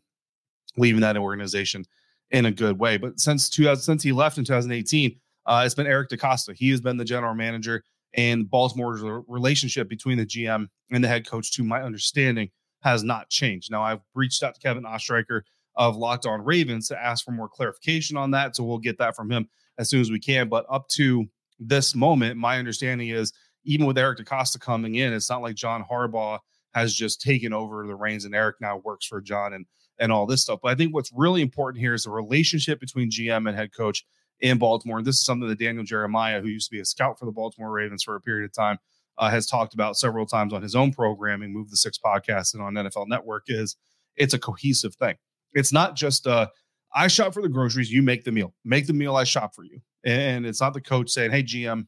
leaving 0.77 1.01
that 1.01 1.17
organization 1.17 1.85
in 2.31 2.45
a 2.45 2.51
good 2.51 2.79
way. 2.79 2.97
But 2.97 3.19
since 3.19 3.49
2000, 3.49 3.81
since 3.81 4.03
he 4.03 4.11
left 4.11 4.37
in 4.37 4.43
2018, 4.43 5.19
uh, 5.45 5.63
it's 5.65 5.75
been 5.75 5.87
Eric 5.87 6.09
DeCosta. 6.09 6.55
He 6.55 6.69
has 6.69 6.81
been 6.81 6.97
the 6.97 7.05
general 7.05 7.33
manager 7.33 7.83
and 8.15 8.49
Baltimore's 8.49 9.01
relationship 9.27 9.87
between 9.87 10.17
the 10.17 10.25
GM 10.25 10.67
and 10.91 11.03
the 11.03 11.07
head 11.07 11.27
coach, 11.27 11.51
to 11.53 11.63
my 11.63 11.81
understanding, 11.81 12.49
has 12.81 13.03
not 13.03 13.29
changed. 13.29 13.71
Now, 13.71 13.83
I've 13.83 14.01
reached 14.15 14.41
out 14.41 14.55
to 14.55 14.61
Kevin 14.61 14.83
Ostreicher 14.83 15.41
of 15.75 15.95
Locked 15.95 16.25
On 16.25 16.43
Ravens 16.43 16.87
to 16.87 17.01
ask 17.01 17.23
for 17.23 17.31
more 17.31 17.49
clarification 17.49 18.17
on 18.17 18.31
that. 18.31 18.55
So 18.55 18.63
we'll 18.63 18.79
get 18.79 18.97
that 18.97 19.15
from 19.15 19.31
him 19.31 19.47
as 19.77 19.89
soon 19.89 20.01
as 20.01 20.11
we 20.11 20.19
can. 20.19 20.49
But 20.49 20.65
up 20.69 20.87
to 20.89 21.25
this 21.59 21.95
moment, 21.95 22.37
my 22.37 22.57
understanding 22.57 23.09
is 23.09 23.33
even 23.63 23.85
with 23.85 23.97
Eric 23.97 24.19
DeCosta 24.19 24.59
coming 24.59 24.95
in, 24.95 25.13
it's 25.13 25.29
not 25.29 25.41
like 25.41 25.55
John 25.55 25.83
Harbaugh 25.89 26.39
has 26.73 26.93
just 26.93 27.21
taken 27.21 27.53
over 27.53 27.85
the 27.87 27.95
reins 27.95 28.25
and 28.25 28.35
Eric 28.35 28.57
now 28.61 28.77
works 28.77 29.05
for 29.05 29.21
John 29.21 29.53
and 29.53 29.65
and 29.99 30.11
all 30.11 30.25
this 30.25 30.41
stuff. 30.41 30.59
But 30.63 30.71
I 30.71 30.75
think 30.75 30.93
what's 30.93 31.11
really 31.13 31.41
important 31.41 31.81
here 31.81 31.93
is 31.93 32.03
the 32.03 32.11
relationship 32.11 32.79
between 32.79 33.09
GM 33.09 33.47
and 33.47 33.57
head 33.57 33.75
coach 33.75 34.05
in 34.39 34.57
Baltimore. 34.57 34.99
And 34.99 35.05
this 35.05 35.15
is 35.15 35.25
something 35.25 35.47
that 35.49 35.59
Daniel 35.59 35.83
Jeremiah, 35.83 36.41
who 36.41 36.47
used 36.47 36.69
to 36.69 36.75
be 36.75 36.79
a 36.79 36.85
scout 36.85 37.19
for 37.19 37.25
the 37.25 37.31
Baltimore 37.31 37.71
Ravens 37.71 38.03
for 38.03 38.15
a 38.15 38.21
period 38.21 38.45
of 38.45 38.53
time, 38.53 38.77
uh, 39.17 39.29
has 39.29 39.45
talked 39.45 39.73
about 39.73 39.97
several 39.97 40.25
times 40.25 40.53
on 40.53 40.61
his 40.61 40.75
own 40.75 40.93
programming, 40.93 41.51
Move 41.51 41.69
the 41.69 41.75
Sticks 41.75 41.99
podcast 42.03 42.53
and 42.53 42.63
on 42.63 42.73
NFL 42.73 43.07
Network, 43.07 43.43
is 43.47 43.75
it's 44.15 44.33
a 44.33 44.39
cohesive 44.39 44.95
thing. 44.95 45.15
It's 45.53 45.73
not 45.73 45.95
just 45.95 46.25
uh, 46.25 46.47
I 46.95 47.07
shop 47.07 47.33
for 47.33 47.41
the 47.41 47.49
groceries, 47.49 47.91
you 47.91 48.01
make 48.01 48.23
the 48.23 48.31
meal. 48.31 48.53
Make 48.63 48.87
the 48.87 48.93
meal, 48.93 49.15
I 49.15 49.25
shop 49.25 49.53
for 49.53 49.63
you. 49.63 49.81
And 50.05 50.45
it's 50.45 50.61
not 50.61 50.73
the 50.73 50.81
coach 50.81 51.09
saying, 51.09 51.31
Hey, 51.31 51.43
GM, 51.43 51.85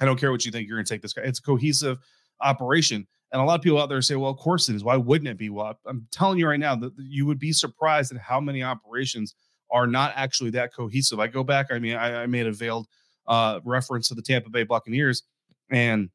I 0.00 0.04
don't 0.06 0.18
care 0.18 0.32
what 0.32 0.46
you 0.46 0.50
think, 0.52 0.66
you're 0.66 0.78
going 0.78 0.86
to 0.86 0.92
take 0.92 1.02
this 1.02 1.12
guy. 1.12 1.22
It's 1.22 1.38
a 1.38 1.42
cohesive 1.42 1.98
operation. 2.40 3.06
And 3.32 3.40
a 3.40 3.44
lot 3.44 3.58
of 3.58 3.62
people 3.62 3.80
out 3.80 3.88
there 3.88 4.02
say, 4.02 4.14
well, 4.14 4.30
of 4.30 4.36
course 4.36 4.68
it 4.68 4.76
is. 4.76 4.84
Why 4.84 4.96
wouldn't 4.96 5.28
it 5.28 5.38
be? 5.38 5.48
Well, 5.48 5.78
I'm 5.86 6.06
telling 6.10 6.38
you 6.38 6.46
right 6.46 6.60
now 6.60 6.76
that 6.76 6.92
you 6.98 7.24
would 7.26 7.38
be 7.38 7.52
surprised 7.52 8.12
at 8.12 8.20
how 8.20 8.40
many 8.40 8.62
operations 8.62 9.34
are 9.70 9.86
not 9.86 10.12
actually 10.16 10.50
that 10.50 10.74
cohesive. 10.74 11.18
I 11.18 11.28
go 11.28 11.42
back, 11.42 11.68
I 11.70 11.78
mean, 11.78 11.96
I, 11.96 12.24
I 12.24 12.26
made 12.26 12.46
a 12.46 12.52
veiled 12.52 12.86
uh, 13.26 13.60
reference 13.64 14.08
to 14.08 14.14
the 14.14 14.22
Tampa 14.22 14.50
Bay 14.50 14.64
Buccaneers 14.64 15.22
and 15.70 16.10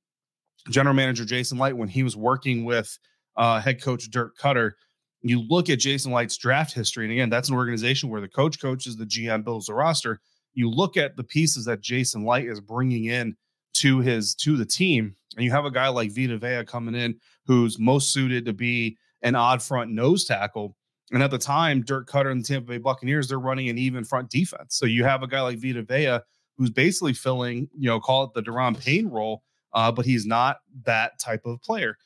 general 0.69 0.93
manager 0.93 1.25
Jason 1.25 1.57
Licht 1.57 1.75
when 1.75 1.89
he 1.89 2.03
was 2.03 2.15
working 2.15 2.65
with 2.65 2.97
uh, 3.36 3.59
head 3.59 3.81
coach 3.81 4.09
Dirk 4.12 4.38
Koetter. 4.38 4.74
You 5.21 5.41
look 5.41 5.69
at 5.69 5.79
Jason 5.79 6.12
Licht's 6.12 6.38
draft 6.38 6.74
history, 6.74 7.05
and 7.05 7.12
again, 7.12 7.29
that's 7.29 7.50
an 7.50 7.55
organization 7.55 8.09
where 8.09 8.21
the 8.21 8.27
coach 8.27 8.62
coaches, 8.62 8.95
the 8.95 9.05
GM 9.05 9.43
builds 9.43 9.65
the 9.65 9.74
roster. 9.74 10.19
You 10.53 10.69
look 10.69 10.95
at 10.95 11.15
the 11.15 11.23
pieces 11.23 11.65
that 11.65 11.82
Jason 11.82 12.23
Licht 12.23 12.47
is 12.47 12.62
bringing 12.62 13.06
in 13.06 13.36
to 13.75 13.99
his 13.99 14.36
to 14.36 14.56
the 14.58 14.65
team, 14.65 15.15
and 15.36 15.44
you 15.44 15.52
have 15.52 15.66
a 15.66 15.72
guy 15.72 15.88
like 15.90 16.12
Vita 16.12 16.38
Vea 16.38 16.63
coming 16.66 16.96
in 16.96 17.20
who's 17.46 17.78
most 17.80 18.12
suited 18.12 18.46
to 18.46 18.54
be 18.54 18.98
an 19.22 19.36
odd 19.36 19.62
front 19.62 19.92
nose 19.92 20.26
tackle. 20.26 20.76
And 21.12 21.24
at 21.24 21.32
the 21.32 21.38
time, 21.38 21.84
Dirk 21.84 22.10
Koetter 22.10 22.32
and 22.32 22.44
the 22.44 22.48
Tampa 22.48 22.68
Bay 22.68 22.78
Buccaneers, 22.78 23.28
they're 23.28 23.40
running 23.40 23.70
an 23.70 23.78
even 23.78 24.04
front 24.04 24.30
defense. 24.30 24.76
So 24.76 24.86
you 24.86 25.04
have 25.04 25.24
a 25.24 25.28
guy 25.28 25.42
like 25.42 25.60
Vita 25.60 25.82
Vea 25.82 26.20
who's 26.58 26.70
basically 26.70 27.13
filling, 27.13 27.70
you 27.78 27.88
know, 27.88 28.00
call 28.00 28.26
it 28.26 28.34
the 28.34 28.42
Daron 28.42 28.80
Payne 28.80 29.08
role, 29.08 29.44
uh, 29.74 29.92
but 29.92 30.06
he's 30.06 30.26
not 30.26 30.58
that 30.84 31.20
type 31.20 31.46
of 31.46 31.62
player. 31.62 31.98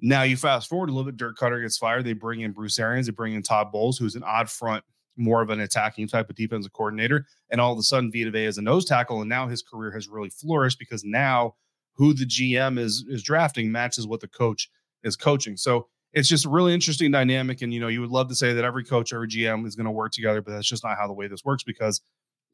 Now 0.00 0.22
you 0.22 0.36
fast 0.36 0.68
forward 0.68 0.90
a 0.90 0.92
little 0.92 1.10
bit, 1.10 1.16
Dirk 1.16 1.38
Koetter 1.38 1.62
gets 1.62 1.78
fired. 1.78 2.04
They 2.04 2.14
bring 2.14 2.40
in 2.40 2.52
Bruce 2.52 2.78
Arians, 2.78 3.06
they 3.06 3.12
bring 3.12 3.34
in 3.34 3.42
Todd 3.42 3.70
Bowles, 3.70 3.98
who's 3.98 4.16
an 4.16 4.24
odd 4.24 4.50
front, 4.50 4.82
more 5.16 5.42
of 5.42 5.50
an 5.50 5.60
attacking 5.60 6.08
type 6.08 6.28
of 6.28 6.34
defensive 6.34 6.72
coordinator. 6.72 7.26
And 7.50 7.60
all 7.60 7.72
of 7.72 7.78
a 7.78 7.82
sudden, 7.82 8.10
Vita 8.10 8.30
Vea 8.30 8.46
is 8.46 8.58
a 8.58 8.62
nose 8.62 8.84
tackle, 8.84 9.20
and 9.20 9.28
now 9.28 9.46
his 9.46 9.62
career 9.62 9.92
has 9.92 10.08
really 10.08 10.30
flourished 10.30 10.78
because 10.78 11.04
now 11.04 11.54
who 11.94 12.14
the 12.14 12.24
GM 12.24 12.78
is 12.78 13.04
is 13.08 13.22
drafting 13.22 13.70
matches 13.70 14.06
what 14.06 14.20
the 14.20 14.28
coach 14.28 14.70
is 15.02 15.16
coaching. 15.16 15.56
So 15.56 15.88
it's 16.12 16.28
just 16.28 16.44
a 16.44 16.48
really 16.48 16.74
interesting 16.74 17.10
dynamic. 17.10 17.62
And 17.62 17.72
you 17.72 17.80
know, 17.80 17.88
you 17.88 18.00
would 18.00 18.10
love 18.10 18.28
to 18.28 18.34
say 18.34 18.52
that 18.52 18.64
every 18.64 18.84
coach, 18.84 19.12
every 19.12 19.28
GM 19.28 19.66
is 19.66 19.76
going 19.76 19.86
to 19.86 19.90
work 19.90 20.12
together, 20.12 20.42
but 20.42 20.52
that's 20.52 20.68
just 20.68 20.84
not 20.84 20.98
how 20.98 21.06
the 21.06 21.12
way 21.12 21.26
this 21.26 21.44
works 21.44 21.62
because 21.62 22.00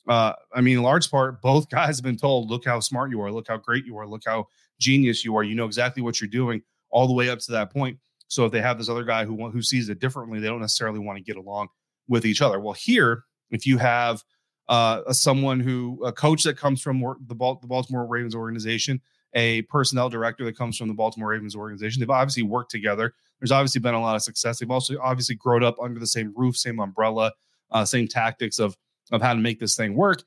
uh, 0.09 0.33
I 0.55 0.62
mean, 0.62 0.79
in 0.79 0.83
large 0.83 1.11
part, 1.11 1.42
both 1.42 1.68
guys 1.70 1.98
have 1.98 2.05
been 2.05 2.16
told, 2.16 2.51
look 2.51 2.64
how 2.64 2.81
smart 2.81 3.11
you 3.11 3.20
are, 3.20 3.31
look 3.31 3.48
how 3.48 3.59
great 3.59 3.85
you 3.85 3.96
are, 3.98 4.07
look 4.07 4.22
how 4.27 4.46
genius 4.81 5.24
you 5.24 5.37
are. 5.37 5.42
You 5.42 5.55
know 5.55 5.66
exactly 5.66 6.03
what 6.03 6.20
you're 6.20 6.29
doing 6.29 6.62
all 6.90 7.07
the 7.07 7.12
way 7.12 7.29
up 7.29 7.38
to 7.40 7.53
that 7.53 7.70
point. 7.70 7.98
So 8.29 8.44
if 8.44 8.53
they 8.53 8.61
have 8.61 8.79
this 8.79 8.88
other 8.88 9.05
guy 9.05 9.24
who 9.24 9.51
who 9.51 9.62
sees 9.62 9.88
it 9.88 10.01
differently, 10.01 10.38
they 10.38 10.48
don't 10.48 10.61
necessarily 10.61 10.98
want 10.98 11.18
to 11.18 11.24
get 11.24 11.37
along 11.37 11.68
with 12.09 12.27
each 12.27 12.42
other. 12.42 12.61
Well, 12.61 12.74
here, 12.74 13.24
if 13.51 13.66
you 13.66 13.79
have 13.79 14.22
uh, 14.68 15.12
someone 15.12 15.61
who 15.61 16.03
a 16.05 16.12
coach 16.12 16.42
that 16.42 16.59
comes 16.59 16.83
from 16.83 17.01
the, 17.01 17.35
the 17.35 17.66
Baltimore 17.66 18.07
Ravens 18.07 18.35
organization, 18.35 19.01
a 19.34 19.62
personnel 19.62 20.08
director 20.08 20.44
that 20.44 20.56
comes 20.56 20.76
from 20.76 20.88
the 20.88 20.94
Baltimore 20.94 21.30
Ravens 21.30 21.54
organization, 21.54 22.00
they've 22.00 22.10
obviously 22.10 22.42
worked 22.42 22.70
together. 22.70 23.12
There's 23.40 23.52
obviously 23.52 23.80
been 23.80 23.94
a 23.94 24.00
lot 24.00 24.16
of 24.16 24.22
success. 24.22 24.58
They've 24.58 24.70
also 24.70 24.96
obviously 25.00 25.36
grown 25.36 25.62
up 25.62 25.76
under 25.80 26.00
the 26.00 26.06
same 26.06 26.32
roof, 26.36 26.56
same 26.56 26.80
umbrella, 26.80 27.32
uh, 27.70 27.84
same 27.84 28.08
tactics 28.08 28.58
of 28.58 28.76
of 29.10 29.22
how 29.22 29.32
to 29.32 29.40
make 29.40 29.58
this 29.58 29.76
thing 29.76 29.94
work. 29.94 30.22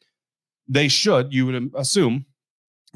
They 0.67 0.87
should, 0.87 1.33
you 1.33 1.45
would 1.45 1.71
assume, 1.75 2.25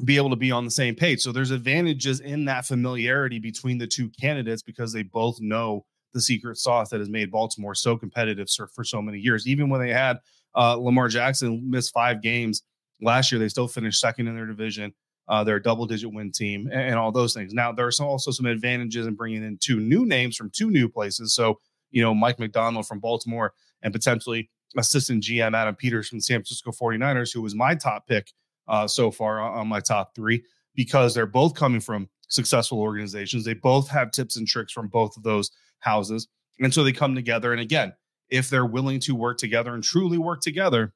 be 0.04 0.16
able 0.16 0.30
to 0.30 0.36
be 0.36 0.50
on 0.50 0.64
the 0.64 0.70
same 0.70 0.94
page. 0.94 1.20
So 1.20 1.32
there's 1.32 1.50
advantages 1.50 2.20
in 2.20 2.44
that 2.46 2.66
familiarity 2.66 3.38
between 3.38 3.78
the 3.78 3.86
two 3.86 4.10
candidates 4.20 4.62
because 4.62 4.92
they 4.92 5.02
both 5.02 5.40
know 5.40 5.84
the 6.12 6.20
secret 6.20 6.58
sauce 6.58 6.90
that 6.90 7.00
has 7.00 7.08
made 7.08 7.30
Baltimore 7.30 7.74
so 7.74 7.96
competitive 7.96 8.48
for, 8.74 8.84
so 8.84 9.00
many 9.00 9.18
years. 9.18 9.46
Even 9.46 9.68
when 9.68 9.80
they 9.80 9.92
had 9.92 10.18
uh, 10.54 10.74
Lamar 10.74 11.08
Jackson 11.08 11.70
miss 11.70 11.90
five 11.90 12.22
games 12.22 12.62
last 13.00 13.30
year, 13.30 13.38
they 13.38 13.48
still 13.48 13.68
finished 13.68 14.00
second 14.00 14.26
in 14.26 14.34
their 14.34 14.46
division. 14.46 14.92
Uh, 15.28 15.42
they're 15.42 15.56
a 15.56 15.62
double 15.62 15.86
digit 15.86 16.12
win 16.12 16.30
team 16.30 16.68
and, 16.72 16.80
and, 16.80 16.94
all 16.94 17.10
those 17.10 17.34
things. 17.34 17.52
Now, 17.52 17.72
there 17.72 17.86
are 17.86 17.92
also 18.00 18.30
some 18.30 18.46
advantages 18.46 19.06
in 19.06 19.14
bringing 19.14 19.42
in 19.42 19.58
two 19.58 19.80
new 19.80 20.06
names 20.06 20.36
from 20.36 20.50
two 20.50 20.70
new 20.70 20.88
places. 20.88 21.34
So, 21.34 21.58
you 21.90 22.00
know, 22.00 22.14
Mike 22.14 22.38
Macdonald 22.38 22.86
from 22.86 23.00
Baltimore 23.00 23.52
and 23.82 23.92
potentially 23.92 24.48
assistant 24.76 25.22
GM 25.22 25.56
Adam 25.56 25.74
Peters 25.74 26.08
from 26.08 26.20
San 26.20 26.38
Francisco 26.38 26.70
49ers, 26.70 27.32
who 27.32 27.42
was 27.42 27.54
my 27.54 27.74
top 27.74 28.06
pick 28.06 28.32
uh, 28.68 28.86
so 28.86 29.10
far 29.10 29.40
on 29.40 29.66
my 29.66 29.80
top 29.80 30.14
three, 30.14 30.44
because 30.74 31.14
they're 31.14 31.26
both 31.26 31.54
coming 31.54 31.80
from 31.80 32.08
successful 32.28 32.80
organizations. 32.80 33.44
They 33.44 33.54
both 33.54 33.88
have 33.88 34.10
tips 34.10 34.36
and 34.36 34.46
tricks 34.46 34.72
from 34.72 34.88
both 34.88 35.16
of 35.16 35.22
those 35.22 35.50
houses. 35.80 36.28
And 36.60 36.72
so 36.72 36.84
they 36.84 36.92
come 36.92 37.14
together. 37.14 37.52
And 37.52 37.60
again, 37.60 37.94
if 38.28 38.50
they're 38.50 38.66
willing 38.66 39.00
to 39.00 39.14
work 39.14 39.38
together 39.38 39.74
and 39.74 39.82
truly 39.82 40.18
work 40.18 40.40
together, 40.40 40.92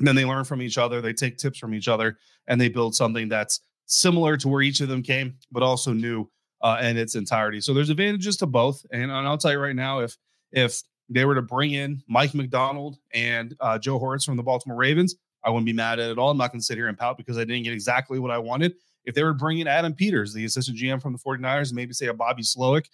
then 0.00 0.14
they 0.14 0.24
learn 0.24 0.44
from 0.44 0.62
each 0.62 0.78
other, 0.78 1.00
they 1.00 1.12
take 1.12 1.38
tips 1.38 1.58
from 1.58 1.74
each 1.74 1.88
other, 1.88 2.18
and 2.46 2.60
they 2.60 2.68
build 2.68 2.94
something 2.94 3.28
that's 3.28 3.60
similar 3.86 4.36
to 4.36 4.48
where 4.48 4.62
each 4.62 4.80
of 4.80 4.88
them 4.88 5.02
came, 5.02 5.36
but 5.50 5.62
also 5.62 5.92
new 5.92 6.28
uh, 6.62 6.78
in 6.82 6.96
its 6.96 7.14
entirety. 7.14 7.60
So 7.60 7.74
there's 7.74 7.90
advantages 7.90 8.36
to 8.38 8.46
both. 8.46 8.84
And, 8.92 9.04
and 9.04 9.12
I'll 9.12 9.38
tell 9.38 9.52
you 9.52 9.58
right 9.58 9.76
now, 9.76 10.00
if 10.00 10.16
if 10.52 10.82
they 11.08 11.24
were 11.24 11.34
to 11.34 11.42
bring 11.42 11.72
in 11.72 12.02
Mike 12.08 12.34
Macdonald 12.34 12.98
and 13.14 13.54
uh, 13.60 13.78
Joe 13.78 13.98
Horowitz 13.98 14.24
from 14.24 14.36
the 14.36 14.42
Baltimore 14.42 14.76
Ravens, 14.76 15.16
I 15.44 15.50
wouldn't 15.50 15.66
be 15.66 15.72
mad 15.72 15.98
at 15.98 16.08
it 16.08 16.12
at 16.12 16.18
all. 16.18 16.30
I'm 16.30 16.36
not 16.36 16.52
going 16.52 16.60
to 16.60 16.64
sit 16.64 16.76
here 16.76 16.88
and 16.88 16.98
pout 16.98 17.16
because 17.16 17.38
I 17.38 17.44
didn't 17.44 17.62
get 17.62 17.72
exactly 17.72 18.18
what 18.18 18.30
I 18.30 18.38
wanted. 18.38 18.74
If 19.04 19.14
they 19.14 19.22
were 19.22 19.32
bringing 19.32 19.66
Adam 19.66 19.94
Peters, 19.94 20.34
the 20.34 20.44
assistant 20.44 20.76
GM 20.76 21.00
from 21.00 21.12
the 21.12 21.18
49ers, 21.18 21.72
maybe 21.72 21.94
say 21.94 22.06
a 22.06 22.14
Bobby 22.14 22.42
Slowik, 22.42 22.86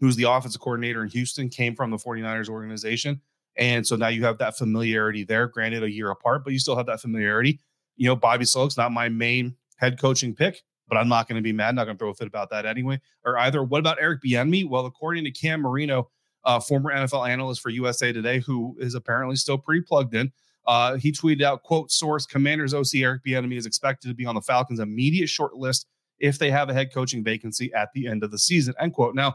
who's 0.00 0.16
the 0.16 0.24
offensive 0.24 0.60
coordinator 0.60 1.02
in 1.02 1.08
Houston, 1.10 1.48
came 1.48 1.74
from 1.74 1.90
the 1.90 1.96
49ers 1.96 2.48
organization. 2.48 3.20
And 3.56 3.86
so 3.86 3.96
now 3.96 4.08
you 4.08 4.24
have 4.24 4.38
that 4.38 4.56
familiarity 4.56 5.24
there, 5.24 5.46
granted 5.46 5.82
a 5.82 5.90
year 5.90 6.10
apart, 6.10 6.44
but 6.44 6.52
you 6.52 6.58
still 6.58 6.76
have 6.76 6.86
that 6.86 7.00
familiarity. 7.00 7.60
You 7.96 8.08
know, 8.08 8.16
Bobby 8.16 8.44
Slowik's 8.44 8.76
not 8.76 8.92
my 8.92 9.08
main 9.08 9.54
head 9.76 10.00
coaching 10.00 10.34
pick, 10.34 10.62
but 10.88 10.96
I'm 10.96 11.08
not 11.08 11.28
going 11.28 11.36
to 11.36 11.42
be 11.42 11.52
mad. 11.52 11.74
Not 11.74 11.84
going 11.84 11.96
to 11.96 11.98
throw 11.98 12.10
a 12.10 12.14
fit 12.14 12.26
about 12.26 12.50
that 12.50 12.64
anyway. 12.66 13.00
Or 13.24 13.38
either. 13.38 13.62
What 13.62 13.78
about 13.78 13.98
Eric 14.00 14.22
Bieniemy? 14.24 14.68
Well, 14.68 14.86
according 14.86 15.24
to 15.24 15.30
Cam 15.30 15.60
Marino, 15.60 16.10
uh, 16.44 16.60
former 16.60 16.92
NFL 16.92 17.28
analyst 17.28 17.60
for 17.60 17.68
USA 17.70 18.12
Today, 18.12 18.40
who 18.40 18.76
is 18.80 18.94
apparently 18.94 19.36
still 19.36 19.58
pretty 19.58 19.82
plugged 19.82 20.14
in, 20.14 20.32
Uh, 20.66 20.96
he 20.96 21.10
tweeted 21.10 21.42
out, 21.42 21.62
quote, 21.64 21.90
source, 21.90 22.24
Commanders 22.24 22.72
OC 22.72 23.02
Eric 23.02 23.22
Bieniemy 23.24 23.56
is 23.56 23.66
expected 23.66 24.08
to 24.08 24.14
be 24.14 24.26
on 24.26 24.34
the 24.34 24.40
Falcons' 24.40 24.78
immediate 24.78 25.28
short 25.28 25.54
list 25.54 25.86
if 26.20 26.38
they 26.38 26.50
have 26.50 26.70
a 26.70 26.72
head 26.72 26.92
coaching 26.94 27.24
vacancy 27.24 27.72
at 27.74 27.88
the 27.94 28.06
end 28.06 28.22
of 28.22 28.30
the 28.30 28.38
season, 28.38 28.72
end 28.78 28.92
quote. 28.92 29.14
Now, 29.14 29.34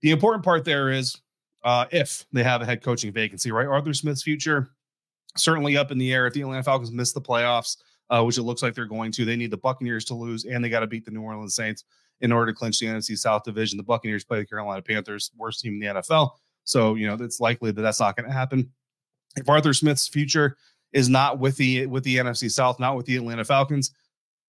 the 0.00 0.10
important 0.10 0.44
part 0.44 0.64
there 0.64 0.90
is 0.90 1.20
uh, 1.64 1.86
if 1.90 2.26
they 2.32 2.42
have 2.42 2.62
a 2.62 2.66
head 2.66 2.82
coaching 2.82 3.12
vacancy, 3.12 3.50
right? 3.52 3.66
Arthur 3.66 3.94
Smith's 3.94 4.22
future 4.22 4.70
certainly 5.36 5.76
up 5.76 5.90
in 5.90 5.98
the 5.98 6.12
air. 6.12 6.26
If 6.26 6.34
the 6.34 6.42
Atlanta 6.42 6.62
Falcons 6.62 6.92
miss 6.92 7.12
the 7.12 7.20
playoffs, 7.20 7.76
uh, 8.10 8.22
which 8.22 8.38
it 8.38 8.42
looks 8.42 8.62
like 8.62 8.74
they're 8.74 8.86
going 8.86 9.12
to, 9.12 9.24
they 9.24 9.36
need 9.36 9.50
the 9.50 9.58
Buccaneers 9.58 10.04
to 10.06 10.14
lose 10.14 10.44
and 10.44 10.64
they 10.64 10.68
got 10.68 10.80
to 10.80 10.86
beat 10.86 11.04
the 11.04 11.10
New 11.10 11.22
Orleans 11.22 11.54
Saints 11.54 11.84
in 12.20 12.32
order 12.32 12.52
to 12.52 12.56
clinch 12.56 12.78
the 12.78 12.86
NFC 12.86 13.16
South 13.16 13.44
division. 13.44 13.76
The 13.76 13.84
Buccaneers 13.84 14.24
play 14.24 14.38
the 14.38 14.46
Carolina 14.46 14.82
Panthers, 14.82 15.30
worst 15.36 15.60
team 15.60 15.74
in 15.74 15.80
the 15.80 16.00
NFL. 16.00 16.30
So, 16.64 16.94
you 16.94 17.06
know, 17.06 17.14
it's 17.14 17.40
likely 17.40 17.70
that 17.70 17.82
that's 17.82 18.00
not 18.00 18.16
going 18.16 18.28
to 18.28 18.32
happen. 18.32 18.70
If 19.36 19.48
Arthur 19.48 19.72
Smith's 19.72 20.08
future 20.08 20.56
is 20.92 21.08
not 21.08 21.38
with 21.38 21.56
the 21.56 21.86
with 21.86 22.02
the 22.04 22.16
NFC 22.16 22.50
South, 22.50 22.80
not 22.80 22.96
with 22.96 23.06
the 23.06 23.16
Atlanta 23.16 23.44
Falcons, 23.44 23.92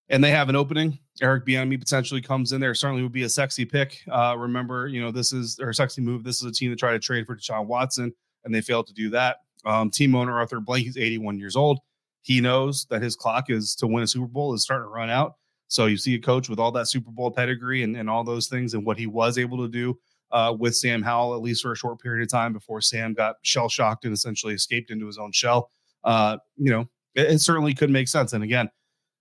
and 0.09 0.23
they 0.23 0.31
have 0.31 0.49
an 0.49 0.55
opening, 0.55 0.99
Eric 1.21 1.45
Bieniemy 1.45 1.79
potentially 1.79 2.21
comes 2.21 2.51
in 2.51 2.61
there. 2.61 2.73
Certainly 2.73 3.03
would 3.03 3.11
be 3.11 3.23
a 3.23 3.29
sexy 3.29 3.65
pick. 3.65 4.01
Uh, 4.11 4.35
remember, 4.37 4.87
you 4.87 5.01
know, 5.01 5.11
this 5.11 5.33
is 5.33 5.59
or 5.59 5.73
sexy 5.73 6.01
move. 6.01 6.23
This 6.23 6.41
is 6.41 6.45
a 6.45 6.51
team 6.51 6.71
that 6.71 6.79
tried 6.79 6.93
to 6.93 6.99
trade 6.99 7.25
for 7.25 7.35
Deshaun 7.35 7.67
Watson, 7.67 8.13
and 8.43 8.53
they 8.53 8.61
failed 8.61 8.87
to 8.87 8.93
do 8.93 9.09
that. 9.11 9.37
Um, 9.65 9.89
team 9.91 10.15
owner 10.15 10.37
Arthur 10.37 10.59
Blank, 10.59 10.85
he's 10.85 10.97
81 10.97 11.37
years 11.37 11.55
old. 11.55 11.79
He 12.21 12.41
knows 12.41 12.85
that 12.89 13.01
his 13.01 13.15
clock 13.15 13.49
is 13.49 13.75
to 13.75 13.87
win 13.87 14.03
a 14.03 14.07
Super 14.07 14.27
Bowl 14.27 14.53
is 14.53 14.63
starting 14.63 14.85
to 14.85 14.89
run 14.89 15.09
out. 15.09 15.35
So 15.67 15.85
you 15.85 15.97
see 15.97 16.15
a 16.15 16.19
coach 16.19 16.49
with 16.49 16.59
all 16.59 16.71
that 16.71 16.87
Super 16.87 17.11
Bowl 17.11 17.29
pedigree 17.29 17.83
and, 17.83 17.95
and 17.95 18.09
all 18.09 18.23
those 18.23 18.47
things 18.47 18.73
and 18.73 18.85
what 18.85 18.97
he 18.97 19.05
was 19.05 19.37
able 19.37 19.57
to 19.59 19.67
do 19.67 19.97
uh, 20.31 20.55
with 20.57 20.75
Sam 20.75 21.01
Howell, 21.01 21.35
at 21.35 21.41
least 21.41 21.61
for 21.61 21.71
a 21.71 21.77
short 21.77 22.01
period 22.01 22.23
of 22.23 22.29
time 22.29 22.53
before 22.53 22.81
Sam 22.81 23.13
got 23.13 23.35
shell 23.43 23.69
shocked 23.69 24.05
and 24.05 24.13
essentially 24.13 24.53
escaped 24.53 24.91
into 24.91 25.05
his 25.05 25.17
own 25.17 25.31
shell. 25.31 25.71
Uh, 26.03 26.37
you 26.57 26.71
know, 26.71 26.87
it, 27.15 27.31
it, 27.31 27.41
certainly 27.41 27.73
could 27.73 27.89
make 27.89 28.07
sense. 28.07 28.33
And 28.33 28.43
again, 28.43 28.69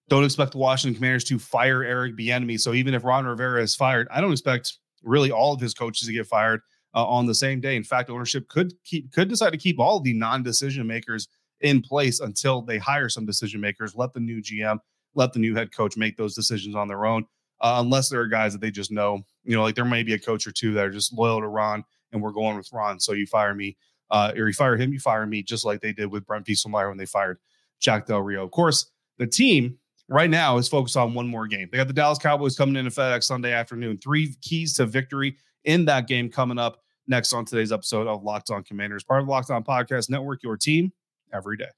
don't 0.08 0.24
expect 0.24 0.52
the 0.52 0.58
Washington 0.58 0.94
Commanders 0.96 1.24
to 1.24 1.38
fire 1.38 1.82
Eric 1.84 2.16
Bieniemy. 2.16 2.58
So 2.58 2.72
even 2.72 2.94
if 2.94 3.04
Ron 3.04 3.26
Rivera 3.26 3.62
is 3.62 3.74
fired, 3.74 4.08
I 4.10 4.20
don't 4.20 4.32
expect 4.32 4.78
really 5.02 5.30
all 5.30 5.52
of 5.52 5.60
his 5.60 5.74
coaches 5.74 6.06
to 6.08 6.12
get 6.12 6.26
fired 6.26 6.60
uh, 6.94 7.06
on 7.06 7.26
the 7.26 7.34
same 7.34 7.60
day. 7.60 7.76
In 7.76 7.84
fact, 7.84 8.10
ownership 8.10 8.48
could 8.48 8.72
keep 8.84 9.12
could 9.12 9.28
decide 9.28 9.50
to 9.50 9.58
keep 9.58 9.78
all 9.78 10.00
the 10.00 10.12
non-decision 10.12 10.86
makers 10.86 11.28
in 11.60 11.82
place 11.82 12.20
until 12.20 12.62
they 12.62 12.78
hire 12.78 13.08
some 13.08 13.26
decision 13.26 13.60
makers. 13.60 13.94
Let 13.94 14.12
the 14.12 14.20
new 14.20 14.42
GM, 14.42 14.78
let 15.14 15.32
the 15.32 15.38
new 15.38 15.54
head 15.54 15.74
coach 15.74 15.96
make 15.96 16.16
those 16.16 16.34
decisions 16.34 16.74
on 16.74 16.88
their 16.88 17.06
own. 17.06 17.24
Uh, 17.60 17.78
unless 17.84 18.08
there 18.08 18.20
are 18.20 18.28
guys 18.28 18.52
that 18.52 18.60
they 18.60 18.70
just 18.70 18.92
know, 18.92 19.20
you 19.44 19.56
know, 19.56 19.62
like 19.62 19.74
there 19.74 19.84
may 19.84 20.04
be 20.04 20.14
a 20.14 20.18
coach 20.18 20.46
or 20.46 20.52
two 20.52 20.72
that 20.74 20.84
are 20.84 20.90
just 20.90 21.12
loyal 21.12 21.40
to 21.40 21.48
Ron, 21.48 21.84
and 22.12 22.22
we're 22.22 22.32
going 22.32 22.56
with 22.56 22.72
Ron. 22.72 23.00
So 23.00 23.12
you 23.12 23.26
fire 23.26 23.54
me, 23.54 23.76
uh, 24.10 24.32
or 24.36 24.46
you 24.46 24.54
fire 24.54 24.76
him, 24.76 24.92
you 24.92 25.00
fire 25.00 25.26
me, 25.26 25.42
just 25.42 25.64
like 25.64 25.80
they 25.80 25.92
did 25.92 26.06
with 26.06 26.24
Brent 26.24 26.46
Vieselmeyer 26.46 26.88
when 26.88 26.98
they 26.98 27.06
fired 27.06 27.38
Jack 27.80 28.06
Del 28.06 28.22
Rio. 28.22 28.44
Of 28.44 28.52
course, 28.52 28.92
the 29.18 29.26
team 29.26 29.76
right 30.08 30.30
now 30.30 30.56
is 30.58 30.68
focused 30.68 30.96
on 30.96 31.14
one 31.14 31.28
more 31.28 31.46
game. 31.46 31.68
They 31.70 31.78
got 31.78 31.86
the 31.86 31.92
Dallas 31.92 32.18
Cowboys 32.18 32.56
coming 32.56 32.76
in 32.76 32.86
at 32.86 32.92
FedEx 32.92 33.24
Sunday 33.24 33.52
afternoon. 33.52 33.98
Three 33.98 34.34
keys 34.40 34.74
to 34.74 34.86
victory 34.86 35.36
in 35.64 35.84
that 35.86 36.06
game 36.06 36.30
coming 36.30 36.58
up 36.58 36.82
next 37.06 37.32
on 37.32 37.44
today's 37.44 37.72
episode 37.72 38.06
of 38.06 38.22
Locked 38.22 38.50
On 38.50 38.62
Commanders, 38.62 39.04
part 39.04 39.20
of 39.20 39.26
the 39.26 39.30
Locked 39.30 39.50
On 39.50 39.62
Podcast 39.62 40.10
Network, 40.10 40.42
your 40.42 40.56
team 40.56 40.92
every 41.32 41.56
day. 41.56 41.68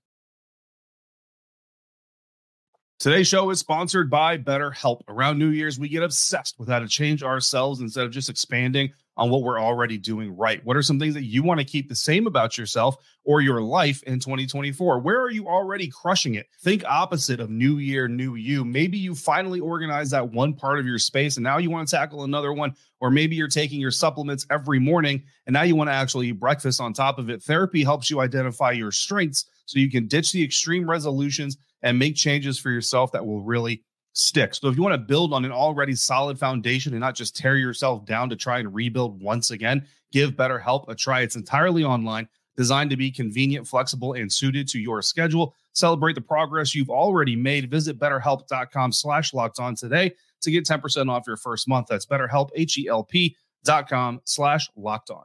Today's 3.00 3.28
show 3.28 3.48
is 3.48 3.58
sponsored 3.58 4.10
by 4.10 4.36
BetterHelp. 4.36 5.00
Around 5.08 5.38
New 5.38 5.48
Year's, 5.48 5.78
we 5.78 5.88
get 5.88 6.02
obsessed 6.02 6.58
with 6.58 6.68
how 6.68 6.80
to 6.80 6.86
change 6.86 7.22
ourselves 7.22 7.80
instead 7.80 8.04
of 8.04 8.10
just 8.10 8.28
expanding 8.28 8.92
on 9.16 9.30
what 9.30 9.42
we're 9.42 9.58
already 9.58 9.96
doing 9.96 10.36
right. 10.36 10.62
What 10.66 10.76
are 10.76 10.82
some 10.82 10.98
things 10.98 11.14
that 11.14 11.24
you 11.24 11.42
want 11.42 11.60
to 11.60 11.64
keep 11.64 11.88
the 11.88 11.94
same 11.94 12.26
about 12.26 12.58
yourself 12.58 12.98
or 13.24 13.40
your 13.40 13.62
life 13.62 14.02
in 14.02 14.20
2024? 14.20 14.98
Where 14.98 15.18
are 15.18 15.30
you 15.30 15.48
already 15.48 15.88
crushing 15.88 16.34
it? 16.34 16.48
Think 16.60 16.84
opposite 16.84 17.40
of 17.40 17.48
new 17.48 17.78
year, 17.78 18.06
new 18.06 18.34
you. 18.34 18.66
Maybe 18.66 18.98
you 18.98 19.14
finally 19.14 19.60
organized 19.60 20.10
that 20.10 20.30
one 20.30 20.52
part 20.52 20.78
of 20.78 20.84
your 20.84 20.98
space 20.98 21.38
and 21.38 21.44
now 21.44 21.56
you 21.56 21.70
want 21.70 21.88
to 21.88 21.96
tackle 21.96 22.24
another 22.24 22.52
one. 22.52 22.74
Or 23.00 23.10
maybe 23.10 23.34
you're 23.34 23.48
taking 23.48 23.80
your 23.80 23.92
supplements 23.92 24.46
every 24.50 24.78
morning 24.78 25.22
and 25.46 25.54
now 25.54 25.62
you 25.62 25.74
want 25.74 25.88
to 25.88 25.94
actually 25.94 26.28
eat 26.28 26.32
breakfast 26.32 26.82
on 26.82 26.92
top 26.92 27.18
of 27.18 27.30
it. 27.30 27.42
Therapy 27.42 27.82
helps 27.82 28.10
you 28.10 28.20
identify 28.20 28.72
your 28.72 28.92
strengths 28.92 29.46
so 29.64 29.78
you 29.78 29.90
can 29.90 30.06
ditch 30.06 30.32
the 30.32 30.44
extreme 30.44 30.88
resolutions 30.88 31.56
and 31.82 31.98
make 31.98 32.16
changes 32.16 32.58
for 32.58 32.70
yourself 32.70 33.12
that 33.12 33.24
will 33.24 33.42
really 33.42 33.82
stick. 34.12 34.54
So 34.54 34.68
if 34.68 34.76
you 34.76 34.82
want 34.82 34.94
to 34.94 34.98
build 34.98 35.32
on 35.32 35.44
an 35.44 35.52
already 35.52 35.94
solid 35.94 36.38
foundation 36.38 36.92
and 36.92 37.00
not 37.00 37.14
just 37.14 37.36
tear 37.36 37.56
yourself 37.56 38.04
down 38.04 38.28
to 38.30 38.36
try 38.36 38.58
and 38.58 38.74
rebuild 38.74 39.22
once 39.22 39.50
again, 39.50 39.86
give 40.12 40.32
BetterHelp 40.32 40.88
a 40.88 40.94
try. 40.94 41.20
It's 41.20 41.36
entirely 41.36 41.84
online, 41.84 42.28
designed 42.56 42.90
to 42.90 42.96
be 42.96 43.10
convenient, 43.10 43.66
flexible, 43.66 44.14
and 44.14 44.32
suited 44.32 44.68
to 44.68 44.78
your 44.78 45.02
schedule. 45.02 45.54
Celebrate 45.72 46.14
the 46.14 46.20
progress 46.20 46.74
you've 46.74 46.90
already 46.90 47.36
made. 47.36 47.70
Visit 47.70 47.98
betterhelp.com 47.98 48.92
slash 48.92 49.32
locked 49.32 49.60
on 49.60 49.74
today 49.74 50.12
to 50.42 50.50
get 50.50 50.64
10% 50.64 51.10
off 51.10 51.26
your 51.26 51.36
first 51.36 51.68
month. 51.68 51.86
That's 51.88 52.06
betterhelp, 52.06 52.50
H-E-L-P 52.54 53.36
dot 53.62 53.88
com 53.88 54.20
slash 54.24 54.68
locked 54.74 55.10
on. 55.10 55.24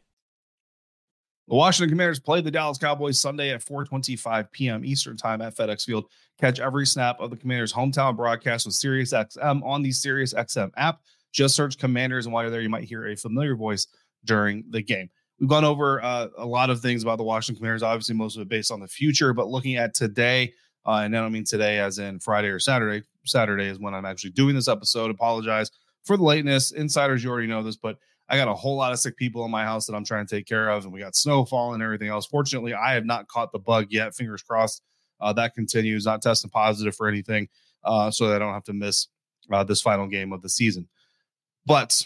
The 1.51 1.57
Washington 1.57 1.89
Commanders 1.89 2.17
play 2.17 2.39
the 2.39 2.49
Dallas 2.49 2.77
Cowboys 2.77 3.19
Sunday 3.19 3.49
at 3.49 3.59
4:25 3.59 4.49
p.m. 4.53 4.85
Eastern 4.85 5.17
Time 5.17 5.41
at 5.41 5.53
FedEx 5.53 5.83
Field. 5.83 6.05
Catch 6.39 6.61
every 6.61 6.87
snap 6.87 7.19
of 7.19 7.29
the 7.29 7.35
Commanders' 7.35 7.73
hometown 7.73 8.15
broadcast 8.15 8.65
with 8.65 8.73
SiriusXM 8.73 9.61
on 9.61 9.81
the 9.81 9.89
SiriusXM 9.89 10.71
app. 10.77 11.01
Just 11.33 11.53
search 11.53 11.77
Commanders, 11.77 12.25
and 12.25 12.31
while 12.31 12.43
you're 12.43 12.51
there, 12.51 12.61
you 12.61 12.69
might 12.69 12.85
hear 12.85 13.05
a 13.07 13.17
familiar 13.17 13.57
voice 13.57 13.87
during 14.23 14.63
the 14.69 14.81
game. 14.81 15.09
We've 15.41 15.49
gone 15.49 15.65
over 15.65 16.01
uh, 16.01 16.29
a 16.37 16.45
lot 16.45 16.69
of 16.69 16.79
things 16.79 17.03
about 17.03 17.17
the 17.17 17.25
Washington 17.25 17.59
Commanders, 17.59 17.83
obviously 17.83 18.15
most 18.15 18.37
of 18.37 18.43
it 18.43 18.47
based 18.47 18.71
on 18.71 18.79
the 18.79 18.87
future, 18.87 19.33
but 19.33 19.49
looking 19.49 19.75
at 19.75 19.93
today, 19.93 20.53
uh, 20.85 21.01
and 21.03 21.13
I 21.13 21.19
don't 21.19 21.33
mean 21.33 21.43
today 21.43 21.79
as 21.79 21.99
in 21.99 22.21
Friday 22.21 22.47
or 22.47 22.59
Saturday. 22.59 23.05
Saturday 23.25 23.65
is 23.65 23.77
when 23.77 23.93
I'm 23.93 24.05
actually 24.05 24.31
doing 24.31 24.55
this 24.55 24.69
episode. 24.69 25.11
Apologize 25.11 25.69
for 26.05 26.15
the 26.15 26.23
lateness. 26.23 26.71
Insiders, 26.71 27.25
you 27.25 27.29
already 27.29 27.47
know 27.47 27.61
this, 27.61 27.75
but 27.75 27.97
I 28.31 28.37
got 28.37 28.47
a 28.47 28.53
whole 28.53 28.77
lot 28.77 28.93
of 28.93 28.99
sick 28.99 29.17
people 29.17 29.43
in 29.43 29.51
my 29.51 29.65
house 29.65 29.85
that 29.87 29.93
I'm 29.93 30.05
trying 30.05 30.25
to 30.25 30.35
take 30.35 30.47
care 30.47 30.69
of, 30.69 30.85
and 30.85 30.93
we 30.93 31.01
got 31.01 31.17
snowfall 31.17 31.73
and 31.73 31.83
everything 31.83 32.07
else. 32.07 32.25
Fortunately, 32.25 32.73
I 32.73 32.93
have 32.93 33.05
not 33.05 33.27
caught 33.27 33.51
the 33.51 33.59
bug 33.59 33.87
yet. 33.89 34.15
Fingers 34.15 34.41
crossed 34.41 34.81
uh, 35.19 35.33
that 35.33 35.53
continues. 35.53 36.05
Not 36.05 36.21
testing 36.21 36.49
positive 36.49 36.95
for 36.95 37.09
anything, 37.09 37.49
uh, 37.83 38.09
so 38.09 38.29
that 38.29 38.37
I 38.37 38.39
don't 38.39 38.53
have 38.53 38.63
to 38.63 38.73
miss 38.73 39.07
uh, 39.51 39.65
this 39.65 39.81
final 39.81 40.07
game 40.07 40.31
of 40.31 40.41
the 40.41 40.47
season. 40.47 40.87
But 41.65 42.03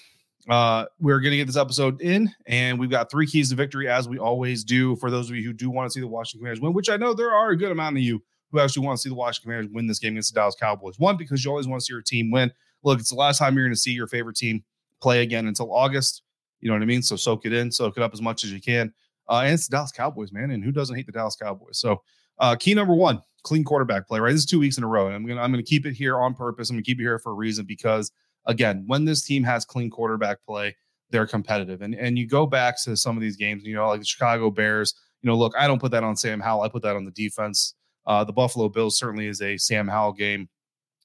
uh, 0.50 0.86
we're 1.00 1.20
going 1.20 1.32
to 1.32 1.38
get 1.38 1.46
this 1.46 1.58
episode 1.58 2.02
in, 2.02 2.34
and 2.48 2.80
we've 2.80 2.90
got 2.90 3.12
three 3.12 3.28
keys 3.28 3.50
to 3.50 3.56
victory, 3.56 3.88
as 3.88 4.10
we 4.10 4.18
always 4.18 4.64
do. 4.64 4.96
For 4.96 5.12
those 5.12 5.30
of 5.30 5.36
you 5.36 5.44
who 5.44 5.54
do 5.54 5.70
want 5.70 5.90
to 5.90 5.94
see 5.94 6.02
the 6.02 6.08
Washington 6.08 6.42
Commanders 6.42 6.62
win, 6.62 6.74
which 6.74 6.90
I 6.90 6.98
know 6.98 7.14
there 7.14 7.34
are 7.34 7.52
a 7.52 7.58
good 7.58 7.72
amount 7.72 7.98
of 7.98 8.04
you 8.04 8.24
who 8.52 8.60
actually 8.60 8.86
want 8.86 8.98
to 8.98 9.02
see 9.02 9.10
the 9.10 9.16
Washington 9.16 9.52
Commanders 9.52 9.72
win 9.74 9.88
this 9.88 10.00
game 10.00 10.14
against 10.14 10.34
the 10.34 10.40
Dallas 10.40 10.56
Cowboys. 10.60 10.98
One, 10.98 11.18
because 11.18 11.46
you 11.46 11.52
always 11.52 11.68
want 11.68 11.82
to 11.82 11.86
see 11.86 11.94
your 11.94 12.02
team 12.02 12.32
win. 12.32 12.52
Look, 12.84 13.00
it's 13.00 13.10
the 13.10 13.16
last 13.16 13.38
time 13.38 13.56
you're 13.56 13.66
going 13.66 13.74
to 13.74 13.80
see 13.80 13.92
your 13.92 14.08
favorite 14.08 14.36
team 14.36 14.64
play 15.02 15.22
again 15.22 15.48
until 15.48 15.74
August. 15.74 16.24
You 16.60 16.70
know 16.70 16.76
what 16.76 16.84
I 16.84 16.86
mean? 16.86 17.02
So 17.02 17.16
soak 17.16 17.46
it 17.46 17.54
in, 17.54 17.72
soak 17.72 17.98
it 17.98 18.04
up 18.04 18.14
as 18.14 18.22
much 18.22 18.44
as 18.44 18.52
you 18.52 18.62
can. 18.62 18.94
Uh, 19.30 19.42
and 19.46 19.54
it's 19.54 19.68
the 19.68 19.76
Dallas 19.76 19.92
Cowboys, 19.92 20.32
man. 20.32 20.52
And 20.52 20.64
who 20.64 20.72
doesn't 20.72 20.96
hate 20.96 21.06
the 21.06 21.12
Dallas 21.12 21.36
Cowboys? 21.36 21.80
So 21.80 22.02
uh, 22.40 22.56
key 22.56 22.74
number 22.74 22.94
one, 22.94 23.22
clean 23.44 23.64
quarterback 23.64 24.08
play, 24.08 24.20
right? 24.20 24.32
This 24.32 24.42
is 24.42 24.46
two 24.46 24.60
weeks 24.60 24.78
in 24.78 24.84
a 24.84 24.88
row. 24.88 25.08
And 25.08 25.16
I'm 25.16 25.26
gonna 25.26 25.42
I'm 25.42 25.52
gonna 25.52 25.64
keep 25.64 25.86
it 25.86 25.94
here 25.94 26.20
on 26.20 26.34
purpose. 26.34 26.70
I'm 26.70 26.76
gonna 26.76 26.84
keep 26.84 27.00
it 27.00 27.04
here 27.04 27.20
for 27.20 27.32
a 27.32 27.36
reason 27.36 27.66
because 27.66 28.12
again, 28.46 28.84
when 28.88 29.06
this 29.06 29.24
team 29.24 29.44
has 29.44 29.66
clean 29.66 29.90
quarterback 29.90 30.38
play, 30.46 30.76
they're 31.10 31.28
competitive. 31.28 31.82
And 31.82 31.96
and 31.96 32.18
you 32.18 32.28
go 32.28 32.46
back 32.46 32.82
to 32.84 32.96
some 32.96 33.16
of 33.16 33.22
these 33.22 33.38
games, 33.38 33.64
you 33.64 33.76
know, 33.76 33.88
like 33.88 34.00
the 34.00 34.06
Chicago 34.06 34.50
Bears, 34.50 34.94
you 35.22 35.30
know, 35.30 35.38
look, 35.38 35.54
I 35.58 35.68
don't 35.68 35.80
put 35.80 35.92
that 35.92 36.04
on 36.04 36.16
Sam 36.16 36.40
Howell, 36.40 36.64
I 36.64 36.70
put 36.70 36.84
that 36.84 36.96
on 36.96 37.06
the 37.06 37.12
defense. 37.12 37.74
Uh, 38.06 38.24
the 38.24 38.34
Buffalo 38.34 38.70
Bills 38.70 38.98
certainly 39.00 39.28
is 39.28 39.42
a 39.42 39.58
Sam 39.58 39.88
Howell 39.88 40.14
game 40.14 40.48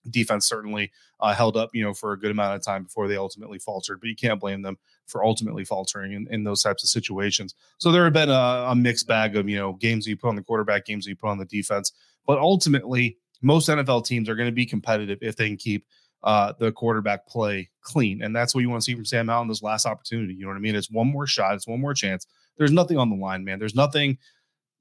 defense 0.09 0.47
certainly 0.47 0.91
uh, 1.21 1.35
held 1.35 1.57
up, 1.57 1.71
you 1.73 1.83
know, 1.83 1.93
for 1.93 2.13
a 2.13 2.19
good 2.19 2.31
amount 2.31 2.57
of 2.57 2.63
time 2.63 2.85
before 2.85 3.09
they 3.09 3.17
ultimately 3.17 3.59
faltered. 3.59 4.01
But 4.01 4.09
you 4.09 4.17
can't 4.17 4.41
blame 4.41 4.63
them 4.63 4.79
for 5.07 5.25
ultimately 5.25 5.65
faltering 5.65 6.13
in, 6.13 6.27
in 6.31 6.45
those 6.45 6.63
types 6.63 6.83
of 6.83 6.89
situations. 6.89 7.55
So 7.79 7.93
there 7.93 8.05
have 8.05 8.13
been 8.13 8.31
a, 8.31 8.67
a 8.69 8.75
mixed 8.75 9.07
bag 9.07 9.37
of, 9.37 9.49
you 9.49 9.57
know, 9.57 9.75
games 9.75 10.05
that 10.05 10.11
you 10.11 10.17
put 10.17 10.29
on 10.29 10.37
the 10.37 10.43
quarterback, 10.43 10.87
games 10.87 11.05
that 11.05 11.11
you 11.11 11.17
put 11.17 11.29
on 11.29 11.39
the 11.39 11.45
defense. 11.45 11.93
But 12.27 12.39
ultimately, 12.39 13.19
most 13.43 13.69
NFL 13.69 14.05
teams 14.07 14.29
are 14.29 14.37
going 14.37 14.49
to 14.49 14.55
be 14.55 14.67
competitive 14.67 15.19
if 15.23 15.37
they 15.37 15.49
can 15.49 15.57
keep 15.57 15.87
uh, 16.23 16.53
the 16.59 16.71
quarterback 16.73 17.27
play 17.27 17.71
clean. 17.81 18.23
And 18.23 18.35
that's 18.37 18.55
what 18.55 18.61
you 18.61 18.71
want 18.71 18.83
to 18.83 18.85
see 18.85 18.95
from 18.95 19.05
Sam 19.05 19.31
Allen 19.31 19.49
this 19.49 19.63
last 19.63 19.87
opportunity. 19.87 20.35
You 20.35 20.43
know 20.43 20.49
what 20.49 20.57
I 20.57 20.61
mean? 20.61 20.77
It's 20.77 20.91
one 20.91 21.09
more 21.09 21.27
shot, 21.27 21.55
it's 21.55 21.67
one 21.67 21.81
more 21.81 21.95
chance. 21.95 22.27
There's 22.59 22.73
nothing 22.73 22.99
on 22.99 23.09
the 23.09 23.17
line, 23.17 23.45
man. 23.45 23.59
There's 23.59 23.75
nothing 23.75 24.19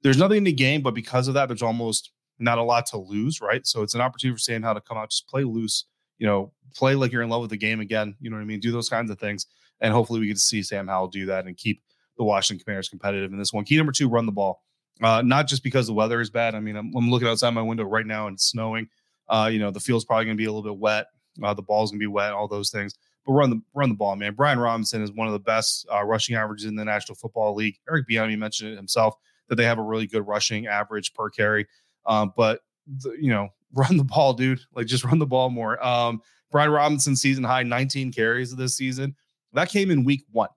there's 0.02 0.18
nothing 0.18 0.38
in 0.38 0.44
the 0.44 0.52
game, 0.52 0.80
but 0.80 0.94
because 0.94 1.28
of 1.28 1.34
that, 1.34 1.48
there's 1.48 1.62
almost 1.62 2.10
not 2.40 2.58
a 2.58 2.62
lot 2.62 2.86
to 2.86 2.98
lose, 2.98 3.40
right? 3.40 3.66
So 3.66 3.82
it's 3.82 3.94
an 3.94 4.00
opportunity 4.00 4.34
for 4.34 4.40
Sam 4.40 4.62
Howell 4.62 4.76
to 4.76 4.80
come 4.80 4.96
out, 4.96 5.10
just 5.10 5.28
play 5.28 5.44
loose, 5.44 5.84
you 6.18 6.26
know, 6.26 6.52
play 6.74 6.94
like 6.94 7.12
you're 7.12 7.22
in 7.22 7.28
love 7.28 7.42
with 7.42 7.50
the 7.50 7.56
game 7.56 7.80
again. 7.80 8.16
You 8.20 8.30
know 8.30 8.36
what 8.36 8.42
I 8.42 8.46
mean? 8.46 8.60
Do 8.60 8.72
those 8.72 8.88
kinds 8.88 9.10
of 9.10 9.18
things. 9.18 9.46
And 9.80 9.92
hopefully 9.92 10.20
we 10.20 10.26
get 10.26 10.34
to 10.34 10.40
see 10.40 10.62
Sam 10.62 10.88
Howell 10.88 11.08
do 11.08 11.26
that 11.26 11.46
and 11.46 11.56
keep 11.56 11.82
the 12.16 12.24
Washington 12.24 12.64
Commanders 12.64 12.88
competitive 12.88 13.32
in 13.32 13.38
this 13.38 13.52
one. 13.52 13.64
Key 13.64 13.76
number 13.76 13.92
two, 13.92 14.08
run 14.08 14.26
the 14.26 14.32
ball. 14.32 14.62
Uh, 15.02 15.22
not 15.22 15.46
just 15.46 15.62
because 15.62 15.86
the 15.86 15.94
weather 15.94 16.20
is 16.20 16.28
bad. 16.28 16.54
I 16.54 16.60
mean, 16.60 16.76
I'm, 16.76 16.92
I'm 16.94 17.10
looking 17.10 17.28
outside 17.28 17.50
my 17.50 17.62
window 17.62 17.84
right 17.84 18.06
now 18.06 18.26
and 18.26 18.34
it's 18.34 18.44
snowing. 18.44 18.88
Uh, 19.28 19.48
you 19.50 19.58
know, 19.58 19.70
the 19.70 19.80
field's 19.80 20.04
probably 20.04 20.26
going 20.26 20.36
to 20.36 20.40
be 20.40 20.44
a 20.44 20.52
little 20.52 20.70
bit 20.70 20.78
wet. 20.78 21.06
Uh, 21.42 21.54
the 21.54 21.62
ball's 21.62 21.90
going 21.90 21.98
to 21.98 22.02
be 22.02 22.08
wet, 22.08 22.32
all 22.32 22.48
those 22.48 22.70
things. 22.70 22.94
But 23.24 23.32
run 23.32 23.50
the 23.50 23.62
run 23.74 23.90
the 23.90 23.94
ball, 23.94 24.16
man. 24.16 24.34
Brian 24.34 24.58
Robinson 24.58 25.02
is 25.02 25.12
one 25.12 25.26
of 25.26 25.32
the 25.32 25.38
best 25.38 25.86
uh, 25.92 26.02
rushing 26.04 26.36
averages 26.36 26.66
in 26.66 26.74
the 26.74 26.84
National 26.84 27.16
Football 27.16 27.54
League. 27.54 27.76
Eric 27.88 28.06
Bieniemy 28.08 28.38
mentioned 28.38 28.72
it 28.72 28.76
himself 28.76 29.14
that 29.48 29.56
they 29.56 29.64
have 29.64 29.78
a 29.78 29.82
really 29.82 30.06
good 30.06 30.26
rushing 30.26 30.66
average 30.66 31.12
per 31.14 31.28
carry. 31.28 31.66
Um, 32.10 32.32
but 32.36 32.60
the, 32.86 33.12
you 33.12 33.30
know, 33.30 33.48
run 33.72 33.96
the 33.96 34.04
ball, 34.04 34.34
dude. 34.34 34.60
Like 34.74 34.86
just 34.86 35.04
run 35.04 35.18
the 35.18 35.26
ball 35.26 35.48
more. 35.48 35.82
Um, 35.84 36.20
Brian 36.50 36.70
Robinson 36.70 37.14
season 37.14 37.44
high 37.44 37.62
19 37.62 38.12
carries 38.12 38.52
of 38.52 38.58
this 38.58 38.76
season. 38.76 39.14
That 39.52 39.68
came 39.68 39.90
in 39.90 40.04
week 40.04 40.24
one. 40.32 40.48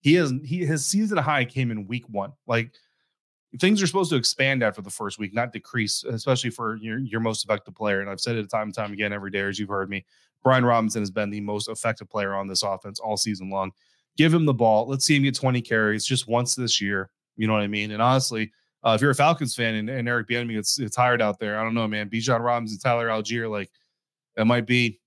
He 0.00 0.14
has 0.14 0.32
he 0.44 0.64
his 0.64 0.86
season 0.86 1.18
high 1.18 1.44
came 1.44 1.70
in 1.70 1.86
week 1.86 2.04
one. 2.08 2.32
Like 2.46 2.72
things 3.58 3.82
are 3.82 3.86
supposed 3.86 4.10
to 4.10 4.16
expand 4.16 4.62
after 4.62 4.82
the 4.82 4.90
first 4.90 5.18
week, 5.18 5.34
not 5.34 5.52
decrease, 5.52 6.04
especially 6.04 6.50
for 6.50 6.76
your, 6.76 6.98
your 6.98 7.20
most 7.20 7.44
effective 7.44 7.74
player. 7.74 8.00
And 8.00 8.10
I've 8.10 8.20
said 8.20 8.36
it 8.36 8.50
time 8.50 8.68
and 8.68 8.74
time 8.74 8.92
again 8.92 9.12
every 9.12 9.30
day, 9.30 9.40
as 9.40 9.58
you've 9.58 9.70
heard 9.70 9.88
me. 9.88 10.04
Brian 10.44 10.64
Robinson 10.64 11.02
has 11.02 11.10
been 11.10 11.30
the 11.30 11.40
most 11.40 11.68
effective 11.68 12.08
player 12.08 12.34
on 12.34 12.46
this 12.46 12.62
offense 12.62 13.00
all 13.00 13.16
season 13.16 13.50
long. 13.50 13.72
Give 14.16 14.32
him 14.32 14.44
the 14.44 14.54
ball. 14.54 14.86
Let's 14.86 15.04
see 15.04 15.16
him 15.16 15.22
get 15.22 15.34
20 15.34 15.62
carries 15.62 16.04
just 16.04 16.28
once 16.28 16.54
this 16.54 16.80
year. 16.80 17.10
You 17.36 17.46
know 17.46 17.54
what 17.54 17.62
I 17.62 17.68
mean? 17.68 17.90
And 17.90 18.02
honestly, 18.02 18.52
uh, 18.84 18.92
if 18.94 19.00
you're 19.00 19.10
a 19.10 19.14
Falcons 19.14 19.54
fan 19.54 19.74
and, 19.74 19.90
and 19.90 20.08
Eric 20.08 20.28
Bieniemy 20.28 20.54
gets, 20.54 20.78
gets 20.78 20.94
tired 20.94 21.20
out 21.20 21.38
there, 21.38 21.58
I 21.58 21.64
don't 21.64 21.74
know, 21.74 21.88
man. 21.88 22.08
Bijan 22.08 22.40
Robinson, 22.40 22.74
and 22.74 22.82
Tyler 22.82 23.08
Allgeier, 23.08 23.50
like 23.50 23.70
that 24.36 24.46
might 24.46 24.66
be 24.66 25.00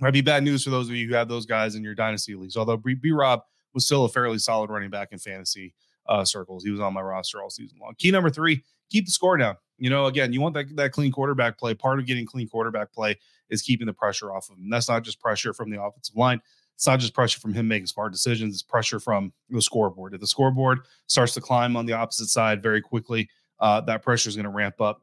might 0.00 0.10
be 0.10 0.20
bad 0.20 0.42
news 0.42 0.64
for 0.64 0.70
those 0.70 0.88
of 0.88 0.96
you 0.96 1.06
who 1.06 1.14
have 1.14 1.28
those 1.28 1.46
guys 1.46 1.76
in 1.76 1.84
your 1.84 1.94
dynasty 1.94 2.34
leagues. 2.34 2.56
Although 2.56 2.76
B, 2.76 2.94
B 2.94 3.12
Rob 3.12 3.42
was 3.72 3.86
still 3.86 4.04
a 4.04 4.08
fairly 4.08 4.38
solid 4.38 4.70
running 4.70 4.90
back 4.90 5.12
in 5.12 5.18
fantasy 5.18 5.72
uh, 6.08 6.24
circles. 6.24 6.64
He 6.64 6.70
was 6.70 6.80
on 6.80 6.92
my 6.92 7.00
roster 7.00 7.40
all 7.40 7.50
season 7.50 7.78
long. 7.80 7.94
Key 7.96 8.10
number 8.10 8.30
three, 8.30 8.64
keep 8.90 9.06
the 9.06 9.12
score 9.12 9.36
down. 9.36 9.56
You 9.78 9.90
know, 9.90 10.06
again, 10.06 10.32
you 10.32 10.40
want 10.40 10.54
that, 10.54 10.74
that 10.76 10.92
clean 10.92 11.12
quarterback 11.12 11.58
play. 11.58 11.74
Part 11.74 11.98
of 11.98 12.06
getting 12.06 12.26
clean 12.26 12.48
quarterback 12.48 12.92
play 12.92 13.18
is 13.50 13.62
keeping 13.62 13.86
the 13.86 13.92
pressure 13.92 14.32
off 14.32 14.50
of 14.50 14.58
him. 14.58 14.70
That's 14.70 14.88
not 14.88 15.02
just 15.02 15.20
pressure 15.20 15.52
from 15.52 15.70
the 15.70 15.82
offensive 15.82 16.16
line. 16.16 16.40
It's 16.74 16.86
not 16.86 17.00
just 17.00 17.14
pressure 17.14 17.40
from 17.40 17.54
him 17.54 17.68
making 17.68 17.86
smart 17.86 18.12
decisions. 18.12 18.54
It's 18.54 18.62
pressure 18.62 18.98
from 18.98 19.32
the 19.48 19.62
scoreboard. 19.62 20.14
If 20.14 20.20
the 20.20 20.26
scoreboard 20.26 20.80
starts 21.06 21.34
to 21.34 21.40
climb 21.40 21.76
on 21.76 21.86
the 21.86 21.92
opposite 21.92 22.28
side 22.28 22.62
very 22.62 22.80
quickly, 22.80 23.28
uh, 23.60 23.80
that 23.82 24.02
pressure 24.02 24.28
is 24.28 24.36
going 24.36 24.44
to 24.44 24.50
ramp 24.50 24.80
up. 24.80 25.00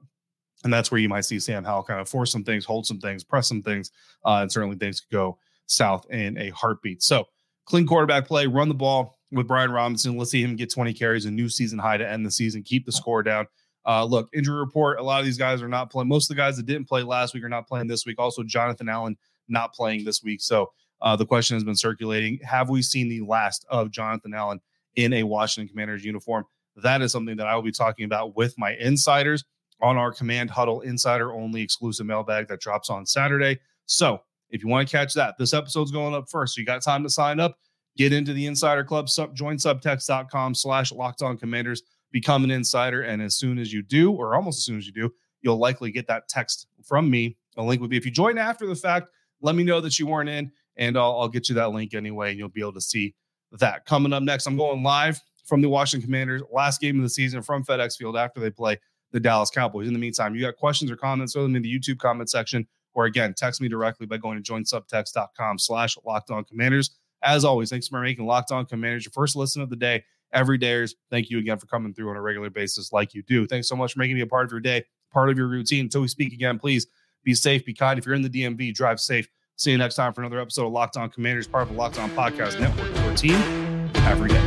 And 0.63 0.71
that's 0.71 0.91
where 0.91 0.99
you 0.99 1.09
might 1.09 1.25
see 1.25 1.39
Sam 1.39 1.63
Howell 1.63 1.83
kind 1.83 1.99
of 1.99 2.09
force 2.09 2.31
some 2.31 2.43
things, 2.43 2.65
hold 2.65 2.85
some 2.85 2.99
things, 2.99 3.23
press 3.23 3.47
some 3.47 3.63
things, 3.63 3.91
uh, 4.25 4.39
and 4.41 4.51
certainly 4.51 4.75
things 4.75 4.99
could 4.99 5.11
go 5.11 5.39
south 5.65 6.05
in 6.11 6.37
a 6.37 6.49
heartbeat. 6.49 7.01
So, 7.01 7.25
clean 7.65 7.87
quarterback 7.87 8.27
play, 8.27 8.45
run 8.45 8.67
the 8.67 8.75
ball 8.75 9.17
with 9.31 9.47
Brian 9.47 9.71
Robinson. 9.71 10.17
Let's 10.17 10.31
see 10.31 10.43
him 10.43 10.55
get 10.55 10.71
20 10.71 10.93
carries, 10.93 11.25
a 11.25 11.31
new 11.31 11.49
season 11.49 11.79
high 11.79 11.97
to 11.97 12.07
end 12.07 12.25
the 12.25 12.31
season, 12.31 12.63
keep 12.63 12.85
the 12.85 12.91
score 12.91 13.23
down. 13.23 13.47
Uh, 13.87 14.03
look, 14.03 14.29
injury 14.33 14.59
report. 14.59 14.99
A 14.99 15.03
lot 15.03 15.19
of 15.19 15.25
these 15.25 15.37
guys 15.37 15.61
are 15.61 15.67
not 15.67 15.89
playing. 15.89 16.07
Most 16.07 16.29
of 16.29 16.35
the 16.35 16.41
guys 16.41 16.57
that 16.57 16.67
didn't 16.67 16.87
play 16.87 17.01
last 17.01 17.33
week 17.33 17.43
are 17.43 17.49
not 17.49 17.67
playing 17.67 17.87
this 17.87 18.05
week. 18.05 18.19
Also, 18.19 18.43
Jonathan 18.43 18.89
Allen 18.89 19.17
not 19.47 19.73
playing 19.73 20.05
this 20.05 20.21
week. 20.21 20.41
So 20.41 20.71
uh, 21.01 21.15
the 21.15 21.25
question 21.25 21.55
has 21.55 21.63
been 21.63 21.75
circulating: 21.75 22.39
Have 22.43 22.69
we 22.69 22.81
seen 22.81 23.09
the 23.09 23.21
last 23.21 23.65
of 23.69 23.91
Jonathan 23.91 24.33
Allen 24.33 24.59
in 24.95 25.13
a 25.13 25.23
Washington 25.23 25.69
Commanders 25.69 26.03
uniform? 26.03 26.45
That 26.77 27.01
is 27.01 27.11
something 27.11 27.37
that 27.37 27.47
I 27.47 27.55
will 27.55 27.63
be 27.63 27.71
talking 27.71 28.05
about 28.05 28.35
with 28.35 28.55
my 28.57 28.75
insiders 28.75 29.43
on 29.81 29.97
our 29.97 30.11
Command 30.11 30.49
Huddle 30.49 30.81
Insider 30.81 31.33
only 31.33 31.61
exclusive 31.61 32.05
mailbag 32.05 32.47
that 32.47 32.61
drops 32.61 32.89
on 32.89 33.05
Saturday. 33.05 33.59
So 33.87 34.21
if 34.49 34.63
you 34.63 34.69
want 34.69 34.87
to 34.87 34.91
catch 34.91 35.13
that, 35.15 35.37
this 35.37 35.53
episode's 35.53 35.91
going 35.91 36.13
up 36.13 36.29
first. 36.29 36.55
So 36.55 36.59
you 36.59 36.65
got 36.65 36.81
time 36.81 37.03
to 37.03 37.09
sign 37.09 37.39
up. 37.39 37.57
Get 37.97 38.13
into 38.13 38.33
the 38.33 38.45
Insider 38.45 38.83
Club. 38.83 39.09
Sub, 39.09 39.35
join 39.35 39.57
subtext.com 39.57 40.55
slash 40.55 40.91
locked 40.91 41.21
on 41.21 41.37
commanders 41.37 41.81
become 42.11 42.43
an 42.43 42.51
insider. 42.51 43.01
And 43.03 43.21
as 43.21 43.37
soon 43.37 43.57
as 43.57 43.73
you 43.73 43.81
do, 43.81 44.11
or 44.11 44.35
almost 44.35 44.59
as 44.59 44.65
soon 44.65 44.77
as 44.77 44.85
you 44.85 44.93
do, 44.93 45.13
you'll 45.41 45.57
likely 45.57 45.91
get 45.91 46.07
that 46.07 46.27
text 46.27 46.67
from 46.83 47.09
me. 47.09 47.37
A 47.57 47.63
link 47.63 47.81
would 47.81 47.89
be 47.89 47.97
if 47.97 48.05
you 48.05 48.11
join 48.11 48.37
after 48.37 48.67
the 48.67 48.75
fact, 48.75 49.07
let 49.41 49.55
me 49.55 49.63
know 49.63 49.81
that 49.81 49.97
you 49.97 50.07
weren't 50.07 50.29
in, 50.29 50.51
and 50.81 50.97
I'll, 50.97 51.19
I'll 51.19 51.29
get 51.29 51.47
you 51.47 51.55
that 51.55 51.71
link 51.71 51.93
anyway, 51.93 52.31
and 52.31 52.39
you'll 52.39 52.49
be 52.49 52.59
able 52.59 52.73
to 52.73 52.81
see 52.81 53.13
that. 53.53 53.85
Coming 53.85 54.13
up 54.13 54.23
next, 54.23 54.47
I'm 54.47 54.57
going 54.57 54.81
live 54.81 55.21
from 55.45 55.61
the 55.61 55.69
Washington 55.69 56.07
Commanders, 56.07 56.41
last 56.51 56.81
game 56.81 56.97
of 56.97 57.03
the 57.03 57.09
season 57.09 57.43
from 57.43 57.63
FedEx 57.63 57.97
Field 57.97 58.17
after 58.17 58.41
they 58.41 58.49
play 58.49 58.77
the 59.11 59.19
Dallas 59.19 59.51
Cowboys. 59.51 59.87
In 59.87 59.93
the 59.93 59.99
meantime, 59.99 60.33
you 60.35 60.41
got 60.41 60.55
questions 60.55 60.89
or 60.89 60.95
comments, 60.95 61.33
throw 61.33 61.43
them 61.43 61.55
in 61.55 61.61
the 61.61 61.79
YouTube 61.79 61.99
comment 61.99 62.31
section, 62.31 62.67
or 62.95 63.05
again, 63.05 63.35
text 63.37 63.61
me 63.61 63.69
directly 63.69 64.07
by 64.07 64.17
going 64.17 64.41
to 64.41 64.51
joinsubtext.com 64.51 65.59
slash 65.59 65.97
locked 66.03 66.31
on 66.31 66.43
commanders. 66.45 66.97
As 67.23 67.45
always, 67.45 67.69
thanks 67.69 67.87
for 67.87 68.01
making 68.01 68.25
Locked 68.25 68.51
On 68.51 68.65
Commanders 68.65 69.05
your 69.05 69.11
first 69.11 69.35
listen 69.35 69.61
of 69.61 69.69
the 69.69 69.75
day 69.75 70.03
every 70.33 70.57
dayers. 70.57 70.95
Thank 71.11 71.29
you 71.29 71.37
again 71.37 71.59
for 71.59 71.67
coming 71.67 71.93
through 71.93 72.09
on 72.09 72.15
a 72.15 72.21
regular 72.21 72.49
basis 72.49 72.91
like 72.91 73.13
you 73.13 73.21
do. 73.21 73.45
Thanks 73.45 73.67
so 73.67 73.75
much 73.75 73.93
for 73.93 73.99
making 73.99 74.15
me 74.15 74.21
a 74.21 74.27
part 74.27 74.45
of 74.45 74.51
your 74.51 74.61
day, 74.61 74.83
part 75.11 75.29
of 75.29 75.37
your 75.37 75.47
routine. 75.47 75.85
Until 75.85 76.01
we 76.01 76.07
speak 76.07 76.33
again, 76.33 76.57
please 76.57 76.87
be 77.23 77.35
safe, 77.35 77.63
be 77.65 77.73
kind. 77.73 77.99
If 77.99 78.05
you're 78.05 78.15
in 78.15 78.23
the 78.23 78.29
DMV, 78.29 78.73
drive 78.73 78.99
safe. 78.99 79.27
See 79.61 79.69
you 79.69 79.77
next 79.77 79.93
time 79.93 80.11
for 80.11 80.21
another 80.21 80.39
episode 80.39 80.65
of 80.65 80.71
Locked 80.71 80.97
On 80.97 81.07
Commanders, 81.07 81.47
part 81.47 81.61
of 81.61 81.69
the 81.69 81.75
Locked 81.75 81.99
On 81.99 82.09
Podcast 82.09 82.59
Network, 82.59 82.95
your 83.05 83.15
team 83.15 83.35
every 83.97 84.29
day. 84.29 84.41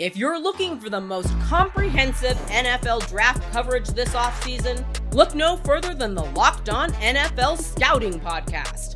If 0.00 0.16
you're 0.16 0.36
looking 0.36 0.80
for 0.80 0.90
the 0.90 1.00
most 1.00 1.28
comprehensive 1.42 2.36
NFL 2.48 3.08
draft 3.08 3.48
coverage 3.52 3.86
this 3.90 4.14
offseason, 4.16 4.84
look 5.14 5.36
no 5.36 5.58
further 5.58 5.94
than 5.94 6.16
the 6.16 6.24
Locked 6.24 6.70
On 6.70 6.90
NFL 6.94 7.62
Scouting 7.62 8.18
Podcast. 8.18 8.95